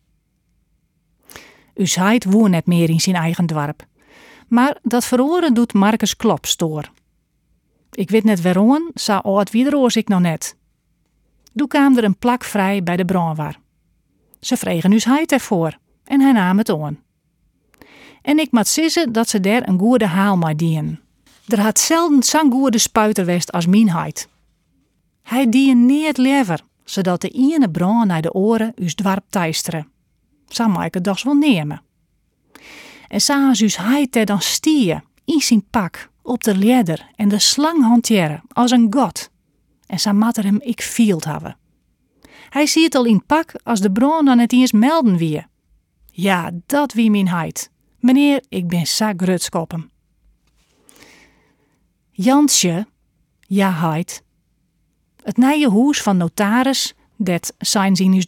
Us 1.75 1.95
heid 1.95 2.23
woer 2.23 2.49
net 2.49 2.65
meer 2.65 2.89
in 2.89 2.99
zijn 2.99 3.15
eigen 3.15 3.45
dorp. 3.45 3.85
Maar 4.47 4.77
dat 4.81 5.05
veroren 5.05 5.53
doet 5.53 5.73
Marcus 5.73 6.15
Klop 6.15 6.45
stoor. 6.45 6.91
Ik 7.91 8.09
weet 8.09 8.23
net 8.23 8.41
waarom, 8.41 8.91
zo 8.95 9.17
oud 9.17 9.51
wie 9.51 9.95
ik 9.95 10.07
nog 10.07 10.19
net. 10.19 10.55
Toen 11.55 11.67
kwam 11.67 11.97
er 11.97 12.03
een 12.03 12.17
plak 12.17 12.43
vrij 12.43 12.83
bij 12.83 12.95
de 12.95 13.05
brandwar. 13.05 13.59
Ze 14.39 14.57
vregen 14.57 14.91
us 14.91 15.05
heid 15.05 15.31
ervoor 15.31 15.77
en 16.03 16.21
hij 16.21 16.31
nam 16.31 16.57
het 16.57 16.69
aan. 16.69 16.99
En 18.21 18.39
ik 18.39 18.51
mat 18.51 18.67
sissen 18.67 19.11
dat 19.11 19.29
ze 19.29 19.39
daar 19.39 19.67
een 19.67 19.79
goede 19.79 20.05
haal 20.05 20.37
maar 20.37 20.57
dien. 20.57 20.99
Er 21.47 21.59
had 21.59 21.79
zelden 21.79 22.23
zo'n 22.23 22.51
goede 22.51 22.77
spuiter 22.77 23.25
west 23.25 23.51
als 23.51 23.65
heid. 23.71 24.29
Hij 25.21 25.49
dien 25.49 25.85
neer 25.85 26.13
lever, 26.15 26.61
zodat 26.83 27.21
de 27.21 27.29
ene 27.29 27.69
brand 27.69 28.07
naar 28.07 28.21
de 28.21 28.33
oren 28.33 28.73
us 28.75 28.95
dwarp 28.95 29.23
teisteren. 29.29 29.87
Zo 30.53 30.67
mag 30.67 30.85
ik 30.85 30.93
het 30.93 31.03
dus 31.03 31.23
wel 31.23 31.33
nemen. 31.33 31.81
En 33.07 33.21
s'avonds 33.21 33.61
us 33.61 33.77
heid 33.77 34.15
er 34.15 34.25
dan 34.25 34.41
stieën, 34.41 35.03
in 35.25 35.39
zijn 35.39 35.65
pak, 35.69 36.09
op 36.21 36.43
de 36.43 36.57
leder 36.57 37.09
en 37.15 37.27
de 37.29 37.39
slang 37.39 37.83
hanteren, 37.83 38.41
als 38.47 38.71
een 38.71 38.87
god. 38.89 39.29
En 39.85 39.99
zo 39.99 40.13
mat 40.13 40.37
er 40.37 40.43
hem 40.43 40.61
ik 40.61 40.81
field 40.81 41.23
hebben. 41.23 41.57
Hij 42.49 42.65
ziet 42.65 42.95
al 42.95 43.05
in 43.05 43.25
pak 43.25 43.51
als 43.63 43.79
de 43.79 43.91
bron 43.91 44.25
dan 44.25 44.39
het 44.39 44.51
eens 44.53 44.71
melden 44.71 45.17
wie. 45.17 45.45
Ja, 46.11 46.51
dat 46.65 46.93
wie 46.93 47.11
mijn 47.11 47.27
heid. 47.27 47.71
Meneer, 47.99 48.43
ik 48.49 48.67
ben 48.67 48.85
sa 48.85 49.13
grutskoppen. 49.17 49.91
Jansje, 52.11 52.87
ja 53.39 53.71
heid. 53.71 54.23
Het 55.23 55.37
nije 55.37 55.67
hoes 55.67 56.01
van 56.01 56.17
notaris, 56.17 56.93
dat 57.17 57.53
zijn 57.57 57.95
in 57.95 58.13
ons 58.13 58.25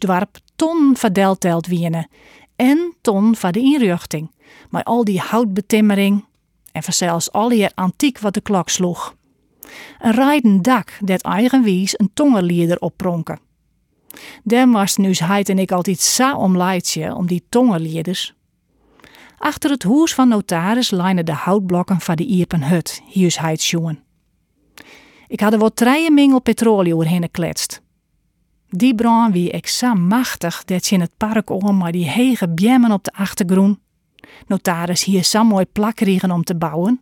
ton 0.56 0.96
verdelteld 0.96 1.66
wiene. 1.66 2.08
En 2.56 2.94
ton 3.00 3.36
van 3.36 3.52
de 3.52 3.60
inrichting. 3.60 4.30
Maar 4.70 4.82
al 4.82 5.04
die 5.04 5.20
houtbetimmering. 5.20 6.24
En 6.72 6.82
zelfs 6.82 7.32
al 7.32 7.48
die 7.48 7.68
antiek 7.74 8.18
wat 8.18 8.34
de 8.34 8.40
klok 8.40 8.68
sloeg. 8.68 9.14
Een 9.98 10.12
rijden 10.12 10.62
dak 10.62 10.98
dat 11.00 11.22
eigenwies 11.22 11.98
een 11.98 12.10
tongerlieder 12.14 12.78
oppronken. 12.78 13.40
Daar 14.42 14.70
was 14.70 14.96
nu 14.96 15.14
heid 15.14 15.48
en 15.48 15.58
ik 15.58 15.72
altijd 15.72 16.00
sa 16.00 16.36
om 16.36 16.56
leidje 16.56 17.14
om 17.14 17.26
die 17.26 17.44
tongerlieders. 17.48 18.34
Achter 19.38 19.70
het 19.70 19.82
hoes 19.82 20.14
van 20.14 20.28
notaris 20.28 20.90
lijnen 20.90 21.24
de 21.24 21.32
houtblokken 21.32 22.00
van 22.00 22.16
de 22.16 22.24
iepen 22.24 22.62
hut, 22.62 23.02
hier 23.06 23.36
heid. 23.38 23.72
Ik 25.28 25.40
had 25.40 25.52
er 25.52 25.58
wat 25.58 25.76
treien 25.76 26.14
mingel 26.14 26.40
petroleum 26.40 27.02
heen 27.02 27.22
gekletst. 27.22 27.84
Die 28.76 28.94
brand 28.94 29.32
wie 29.32 29.50
ik 29.50 29.66
zo 29.66 29.94
machtig 29.94 30.64
dat 30.64 30.86
je 30.86 30.94
in 30.94 31.00
het 31.00 31.16
park 31.16 31.50
om 31.50 31.76
maar 31.76 31.92
die 31.92 32.08
hege 32.08 32.48
bjemmen 32.48 32.92
op 32.92 33.04
de 33.04 33.12
achtergrond. 33.12 33.78
Notaris 34.46 35.04
hier 35.04 35.24
zo 35.24 35.44
mooi 35.44 35.64
plakriegen 35.64 36.30
om 36.30 36.44
te 36.44 36.56
bouwen. 36.56 37.00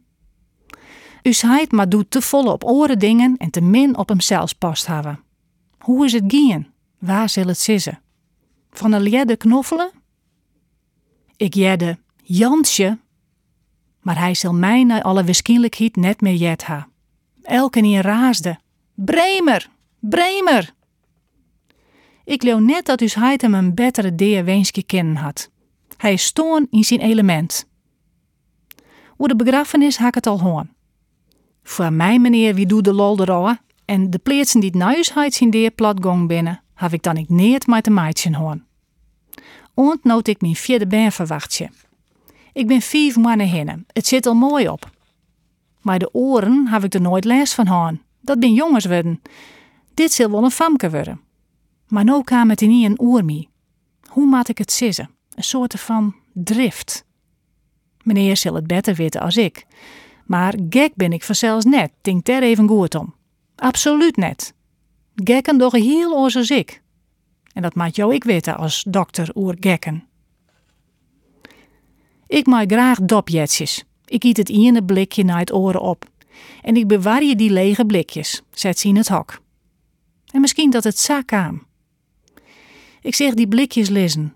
Us 1.23 1.43
heid 1.43 1.73
maar 1.73 1.89
doet 1.89 2.11
te 2.11 2.21
volle 2.21 2.53
op 2.53 2.65
oren 2.65 2.99
dingen 2.99 3.37
en 3.37 3.51
te 3.51 3.61
min 3.61 3.97
op 3.97 4.09
hemzelf 4.09 4.59
past 4.59 4.87
hebben. 4.87 5.21
Hoe 5.79 6.05
is 6.05 6.13
het 6.13 6.25
gien? 6.27 6.67
Waar 6.99 7.29
zal 7.29 7.47
het 7.47 7.59
sissen? 7.59 8.01
Van 8.71 8.93
een 8.93 9.09
ledde 9.09 9.37
knoffelen? 9.37 9.91
Ik 11.37 11.55
jedde 11.55 11.99
Jansje, 12.23 12.99
maar 14.01 14.19
hij 14.19 14.35
zal 14.35 14.55
mij 14.55 14.85
naar 14.85 15.03
alle 15.03 15.25
waarschijnlijkheid 15.25 15.97
net 15.97 16.21
meer 16.21 16.35
jet 16.35 16.65
ha. 16.65 16.89
Elke 17.43 17.81
in 17.81 18.01
raasde. 18.01 18.59
Bremer! 18.95 19.69
Bremer! 20.01 20.74
Ik 22.25 22.43
leeuw 22.43 22.59
net 22.59 22.87
dat 22.87 23.01
us 23.01 23.15
heid 23.15 23.43
hem 23.43 23.55
een 23.55 23.75
betere 23.75 24.15
deer 24.15 24.45
wenske 24.45 24.83
kennen 24.83 25.17
had. 25.17 25.51
Hij 25.97 26.13
is 26.13 26.25
stoon 26.25 26.67
in 26.71 26.85
zijn 26.85 27.01
element. 27.01 27.67
Hoe 29.09 29.29
de 29.29 29.37
begrafenis 29.37 29.97
hak 29.97 30.15
het 30.15 30.27
al 30.27 30.41
hoorn. 30.41 30.73
Voor 31.63 31.93
mij, 31.93 32.19
meneer, 32.19 32.55
wie 32.55 32.67
doet 32.67 32.85
de 32.85 32.93
lol 32.93 33.55
en 33.85 34.11
de 34.11 34.19
pleetsen 34.19 34.61
die 34.61 34.69
het 34.69 34.79
nuis 34.79 35.15
heid 35.15 35.35
zijn 35.35 35.51
deer 35.51 35.71
platgong 35.71 36.29
binnen, 36.29 36.63
heb 36.75 36.93
ik 36.93 37.03
dan 37.03 37.17
ik 37.17 37.29
neert 37.29 37.67
met 37.67 37.85
de 37.85 37.91
meidje 37.91 38.37
hoorn. 38.37 38.65
Ont 39.75 40.05
noot 40.05 40.29
ik 40.29 40.41
mijn 40.41 40.57
vierde 40.57 40.87
ben 40.87 41.13
verwachtje. 41.13 41.71
Ik 42.53 42.67
ben 42.67 42.81
vijf 42.81 43.17
mannen 43.17 43.49
hinnen. 43.49 43.87
Het 43.93 44.07
zit 44.07 44.27
al 44.27 44.35
mooi 44.35 44.69
op. 44.69 44.91
Maar 45.81 45.99
de 45.99 46.15
oren 46.15 46.67
heb 46.67 46.85
ik 46.85 46.95
er 46.95 47.01
nooit 47.01 47.25
les 47.25 47.55
van 47.55 47.67
gehad. 47.67 47.95
Dat 48.21 48.39
ben 48.41 48.53
jongens 48.53 48.85
worden. 48.85 49.23
Dit 49.95 50.13
zal 50.13 50.31
wel 50.31 50.45
een 50.45 50.51
famke 50.51 50.91
worden. 50.91 51.21
Maar 51.95 52.05
nou 52.05 52.25
kwam 52.25 52.51
het 52.51 52.63
in 52.63 52.71
een 52.71 53.01
oer 53.01 53.47
Hoe 54.09 54.27
maat 54.27 54.49
ik 54.49 54.59
het 54.59 54.73
sissen? 54.73 55.11
Een 55.35 55.43
soort 55.43 55.81
van 55.81 56.15
drift. 56.33 57.05
Meneer 58.03 58.37
zal 58.37 58.55
het 58.55 58.67
beter 58.67 58.95
weten 58.95 59.21
als 59.21 59.37
ik. 59.37 59.67
Maar 60.27 60.55
gek 60.71 60.95
ben 60.95 61.13
ik 61.13 61.25
vanzelfs 61.25 61.65
net, 61.65 61.93
denk 62.01 62.25
daar 62.25 62.43
even 62.43 62.69
goed 62.69 62.95
om. 62.95 63.15
Absoluut 63.57 64.17
net. 64.17 64.55
Gekken 65.15 65.59
doch 65.59 65.73
heel 65.73 66.17
oors 66.17 66.37
als 66.37 66.51
ik. 66.51 66.83
En 67.53 67.63
dat 67.63 67.75
maakt 67.75 67.97
jou 67.97 68.15
ik 68.15 68.25
weten 68.25 68.57
als 68.57 68.85
dokter 68.89 69.31
oer 69.35 69.57
gekken. 69.61 70.05
Ik 72.27 72.47
maak 72.47 72.73
graag 72.73 73.01
dopjetjes. 73.01 73.85
Ik 74.05 74.25
eet 74.25 74.37
het 74.37 74.49
ene 74.49 74.85
blikje 74.85 75.25
naar 75.25 75.39
het 75.39 75.53
oren 75.53 75.81
op. 75.81 76.05
En 76.63 76.77
ik 76.77 76.87
bewaar 76.87 77.23
je 77.23 77.37
die 77.37 77.51
lege 77.51 77.85
blikjes, 77.85 78.43
zet 78.51 78.79
ze 78.79 78.89
in 78.89 78.97
het 78.97 79.09
hok. 79.09 79.41
En 80.33 80.41
misschien 80.41 80.71
dat 80.71 80.85
het 80.85 80.99
zak 80.99 81.33
aan. 81.33 81.73
Ik 83.05 83.15
zeg 83.15 83.35
die 83.35 83.49
blikjes 83.49 83.89
lezen. 83.89 84.35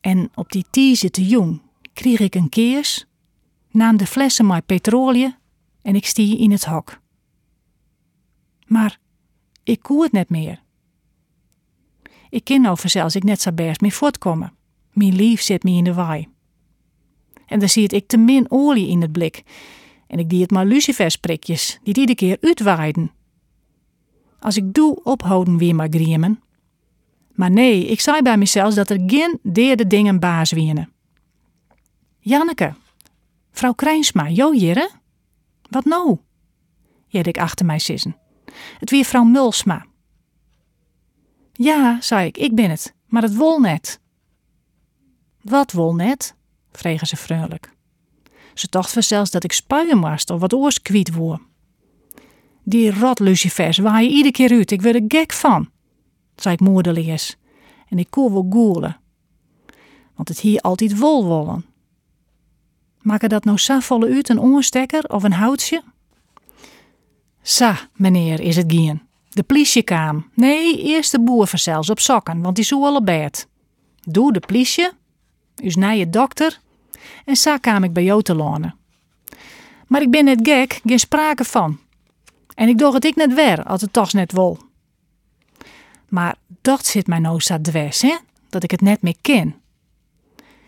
En 0.00 0.30
op 0.34 0.52
die 0.52 0.64
tieze 0.70 1.10
te 1.10 1.26
jong 1.26 1.60
kreeg 1.92 2.18
ik 2.18 2.34
een 2.34 2.48
keers, 2.48 3.06
naam 3.70 3.96
de 3.96 4.06
flessen 4.06 4.46
met 4.46 4.66
petroleum 4.66 5.34
en 5.82 5.94
ik 5.94 6.06
stie 6.06 6.38
in 6.38 6.50
het 6.50 6.64
hok. 6.64 7.00
Maar 8.66 8.98
ik 9.62 9.82
koe 9.82 10.02
het 10.02 10.12
net 10.12 10.28
meer. 10.28 10.62
Ik 12.30 12.44
ken 12.44 12.66
over 12.66 12.88
zelfs 12.88 13.14
ik 13.14 13.24
net 13.24 13.40
zo 13.40 13.52
best 13.52 13.80
meer 13.80 13.92
voortkomen. 13.92 14.52
Mijn 14.92 15.14
lief 15.14 15.40
zit 15.42 15.62
me 15.62 15.70
in 15.70 15.84
de 15.84 15.94
waai. 15.94 16.28
En 17.46 17.58
dan 17.58 17.68
zie 17.68 17.88
ik 17.88 18.06
te 18.06 18.16
min 18.16 18.50
olie 18.50 18.88
in 18.88 19.00
het 19.00 19.12
blik. 19.12 19.42
En 20.06 20.18
ik 20.18 20.28
die 20.28 20.42
het 20.42 20.50
maar 20.50 20.66
lucifersprikjes, 20.66 21.78
die 21.82 21.94
iedere 21.94 22.14
keer 22.14 22.36
uitwaaiden. 22.40 23.12
Als 24.38 24.56
ik 24.56 24.74
doe 24.74 25.02
ophouden 25.02 25.56
weer 25.56 25.74
maar 25.74 25.90
griemen, 25.90 26.42
Maar 27.34 27.50
nee, 27.50 27.86
ik 27.86 28.00
zei 28.00 28.22
bij 28.22 28.36
mezelf 28.36 28.74
dat 28.74 28.90
er 28.90 29.02
geen 29.06 29.38
derde 29.52 29.86
dingen 29.86 30.20
baas 30.20 30.52
wienen. 30.52 30.92
Janneke, 32.18 32.74
vrouw 33.50 33.72
Krijnsma, 33.72 34.28
jo 34.28 34.54
jere? 34.54 34.90
Wat 35.70 35.84
nou? 35.84 36.18
Jed 37.06 37.26
ik 37.26 37.38
achter 37.38 37.66
mij 37.66 37.78
sissen. 37.78 38.16
Het 38.78 38.90
wie 38.90 39.06
vrouw 39.06 39.24
Mulsma. 39.24 39.86
Ja, 41.52 42.00
zei 42.00 42.26
ik, 42.26 42.36
ik 42.36 42.54
ben 42.54 42.70
het, 42.70 42.94
maar 43.06 43.22
het 43.22 43.36
wol 43.36 43.60
net. 43.60 44.00
Wat 45.40 45.72
wol 45.72 45.94
net? 45.94 46.34
vregen 46.72 47.06
ze 47.06 47.16
vriendelijk. 47.16 47.70
Ze 48.54 48.66
dacht 48.70 49.04
zelfs 49.04 49.30
dat 49.30 49.44
ik 49.44 49.52
spuien 49.52 50.04
of 50.04 50.40
wat 50.40 50.54
oors 50.54 50.82
kwiet 50.82 51.14
woer. 51.14 51.40
Die 52.62 52.90
rot 52.90 53.18
lucifers 53.18 53.78
waaien 53.78 54.10
iedere 54.10 54.32
keer 54.32 54.52
uit, 54.52 54.70
ik 54.70 54.82
werd 54.82 54.96
er 54.96 55.04
gek 55.08 55.32
van, 55.32 55.70
zei 56.42 56.54
ik 56.54 56.60
moedeliers. 56.60 57.36
En 57.88 57.98
ik 57.98 58.06
kon 58.10 58.32
wel 58.32 58.46
goelen. 58.50 58.96
Want 60.14 60.28
het 60.28 60.40
hier 60.40 60.60
altijd 60.60 60.98
wol 60.98 61.24
wollen. 61.24 61.64
Maak 63.00 63.22
er 63.22 63.28
dat 63.28 63.44
nou 63.44 63.58
sa 63.58 63.80
volle 63.80 64.14
uit 64.14 64.28
een 64.28 64.40
oorstekker 64.40 65.04
of 65.08 65.22
een 65.22 65.32
houtje? 65.32 65.82
Sa, 67.42 67.78
meneer, 67.94 68.40
is 68.40 68.56
het 68.56 68.72
gien. 68.72 69.02
De 69.28 69.42
politie 69.42 69.82
kwam. 69.82 70.30
Nee, 70.34 70.82
eerst 70.82 71.12
de 71.12 71.20
boer 71.20 71.50
zelfs 71.54 71.90
op 71.90 71.98
sokken, 71.98 72.40
want 72.40 72.56
die 72.56 72.64
zoe 72.64 72.86
alle 72.86 73.02
bed. 73.02 73.48
Doe 74.02 74.32
de 74.32 74.40
politie, 74.40 74.88
us 75.64 75.76
nije 75.76 76.10
dokter, 76.10 76.60
en 77.24 77.36
sa 77.36 77.56
kwam 77.56 77.84
ik 77.84 77.92
bij 77.92 78.04
jou 78.04 78.22
te 78.22 78.34
lonen. 78.34 78.76
Maar 79.86 80.02
ik 80.02 80.10
ben 80.10 80.24
net 80.24 80.40
gek, 80.42 80.80
geen 80.84 80.98
sprake 80.98 81.44
van. 81.44 81.78
En 82.54 82.68
ik 82.68 82.78
dacht 82.78 82.94
het 82.94 83.04
ik 83.04 83.16
net 83.16 83.34
weer, 83.34 83.62
als 83.64 83.80
het 83.80 83.92
toch 83.92 84.12
net 84.12 84.32
wol. 84.32 84.58
Maar 86.12 86.36
dat 86.60 86.86
zit 86.86 87.06
mij 87.06 87.18
nou 87.18 87.40
dwes, 87.62 88.02
hè? 88.02 88.16
Dat 88.48 88.62
ik 88.62 88.70
het 88.70 88.80
net 88.80 89.02
meer 89.02 89.16
ken. 89.20 89.54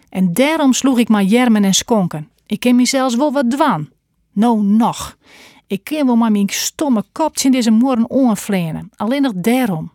En 0.08 0.32
daarom 0.32 0.72
sloeg 0.72 0.98
ik 0.98 1.08
maar 1.08 1.22
jermen 1.22 1.64
en 1.64 1.74
skonken. 1.74 2.30
Ik 2.46 2.60
ken 2.60 2.76
mezelf 2.76 3.16
wel 3.16 3.32
wat 3.32 3.50
dwan. 3.50 3.88
Nou 4.32 4.62
nog. 4.62 5.16
Ik 5.66 5.84
ken 5.84 6.06
wel 6.06 6.16
maar 6.16 6.30
mijn 6.30 6.48
stomme 6.48 7.04
kopje 7.12 7.44
in 7.44 7.52
deze 7.52 7.70
morgen 7.70 8.10
onvlenen. 8.10 8.90
Alleen 8.96 9.22
nog 9.22 9.32
daarom. 9.36 9.92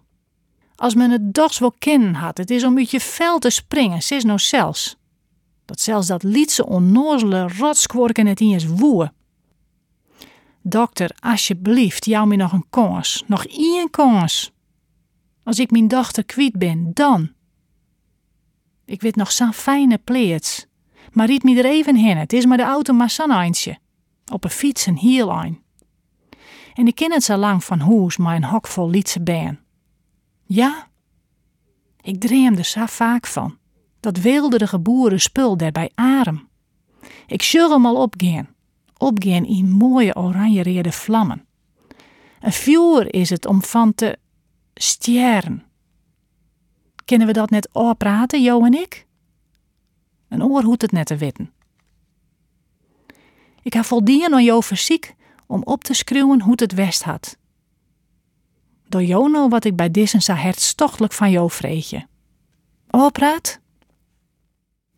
Als 0.76 0.96
men 0.96 1.12
het 1.12 1.34
dogs 1.34 1.60
wel 1.60 1.74
kennen 1.80 2.14
had, 2.14 2.38
het 2.38 2.50
is 2.50 2.64
om 2.64 2.78
uit 2.78 2.92
je 2.92 3.00
vel 3.00 3.40
te 3.40 3.50
springen, 3.50 4.02
sis 4.02 4.24
nou 4.24 4.40
zelfs. 4.40 4.98
Dat 5.66 5.80
zelfs 5.80 6.08
dat 6.08 6.24
lietse 6.24 6.66
onnozele 6.66 7.48
rotskworken 7.58 8.28
het 8.28 8.40
in 8.40 8.54
eens 8.54 8.66
woe. 8.66 9.12
Dokter, 10.62 11.12
alsjeblieft, 11.20 12.06
jou 12.06 12.28
me 12.28 12.36
nog 12.36 12.52
een 12.52 12.66
kans. 12.70 13.24
Nog 13.28 13.46
één 13.46 13.90
kans. 13.90 14.52
Als 15.50 15.60
ik 15.60 15.72
mijn 15.72 15.88
dochter 15.88 16.26
kwijt 16.26 16.58
ben, 16.58 16.92
dan. 16.94 17.32
Ik 18.86 19.02
weet 19.02 19.16
nog 19.16 19.32
zo'n 19.32 19.54
fijne 19.54 19.98
pleets. 19.98 20.66
Maar 21.12 21.26
riet 21.26 21.44
me 21.44 21.58
er 21.58 21.66
even 21.66 21.96
heen. 21.96 22.18
Het 22.18 22.34
is 22.34 22.46
maar 22.46 22.58
de 22.58 22.64
auto 22.64 22.94
maar 22.94 23.10
zo'n 23.10 23.32
eindje. 23.32 23.78
Op 24.32 24.44
een 24.44 24.50
fiets 24.50 24.86
een 24.86 24.98
heel 24.98 25.32
ein. 25.32 25.60
En 26.74 26.88
ik 26.88 26.96
ken 26.96 27.12
het 27.12 27.24
zo 27.24 27.36
lang 27.36 27.64
van 27.64 27.80
hoes 27.80 28.18
maar 28.18 28.36
een 28.36 28.44
hok 28.44 28.68
vol 28.68 28.90
lietse 28.90 29.22
ben. 29.22 29.60
Ja, 30.44 30.88
ik 32.02 32.20
dreemde 32.20 32.64
zo 32.64 32.86
vaak 32.86 33.28
van. 33.28 33.58
Dat 34.00 34.18
wilderige 34.18 34.80
boeren 34.80 35.22
spul 35.22 35.58
daar 35.58 35.72
bij 35.72 35.92
Arem. 35.96 36.50
Ik 37.28 37.42
zul 37.42 37.72
hem 37.72 37.86
al 37.86 38.02
opgaan. 38.02 38.48
Opgaan 38.98 39.46
in 39.46 39.70
mooie 39.72 40.16
oranje 40.16 40.92
vlammen. 40.92 41.46
Een 42.40 42.54
vuur 42.54 43.14
is 43.14 43.30
het 43.30 43.46
om 43.46 43.64
van 43.64 43.96
te 43.96 44.18
sterren. 44.82 45.64
Kunnen 47.06 47.28
we 47.28 47.34
dat 47.34 47.50
net 47.50 47.70
praten, 47.98 48.42
Jo 48.42 48.66
en 48.66 48.74
ik? 48.74 49.06
Een 50.28 50.44
oor 50.44 50.64
hoeft 50.64 50.82
het 50.82 50.92
net 50.92 51.06
te 51.06 51.16
weten. 51.16 51.52
Ik 53.64 53.74
heb 53.74 53.86
voldien 53.86 54.34
aan 54.34 54.44
jou 54.44 54.64
fysiek 54.64 55.16
om 55.48 55.64
op 55.64 55.84
te 55.84 55.94
schreeuwen 55.94 56.42
hoe 56.42 56.54
het 56.56 56.74
west 56.74 57.04
had. 57.04 57.38
Door 58.88 59.04
jou 59.04 59.32
nou 59.32 59.50
wat 59.50 59.66
ik 59.66 59.76
bij 59.76 59.92
dissen 59.92 60.22
zo 60.22 60.34
hertstochtelijk 60.34 61.14
van 61.14 61.32
jou 61.32 61.52
vreetje. 61.52 62.08
Oorpraat? 62.90 63.60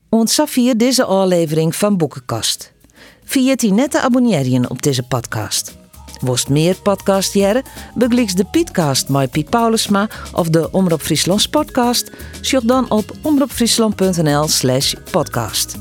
Ontzag 0.10 0.50
via 0.50 0.74
deze 0.74 1.06
aflevering 1.06 1.76
van 1.76 1.98
Boekenkast. 1.98 2.74
Via 3.24 3.56
die 3.56 3.72
net 3.72 3.91
te 3.91 4.02
abonneren 4.02 4.70
op 4.70 4.82
deze 4.82 5.04
podcast. 5.04 5.81
Worst 6.21 6.49
meer 6.49 6.75
podcast 6.75 7.34
jaren, 7.34 7.63
bekliks 7.95 8.34
de 8.34 8.45
Pietcast 8.45 9.10
met 9.10 9.31
Piet 9.31 9.49
Paulusma 9.49 10.10
of 10.34 10.49
de 10.49 10.71
Omroep 10.71 11.01
Friesland 11.01 11.49
podcast. 11.49 12.12
Zoek 12.41 12.67
dan 12.67 12.89
op 12.89 13.12
omroepfriesland.nl 13.21 14.47
slash 14.47 14.93
podcast. 15.12 15.77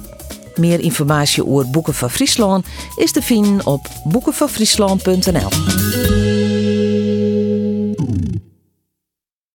Meer 0.55 0.81
informatie 0.81 1.46
over 1.46 1.70
Boeken 1.70 1.94
van 1.94 2.11
Friesland 2.11 2.66
is 2.96 3.12
te 3.12 3.22
vinden 3.22 3.66
op 3.66 3.88
boekenvanfriesland.nl. 4.05 6.30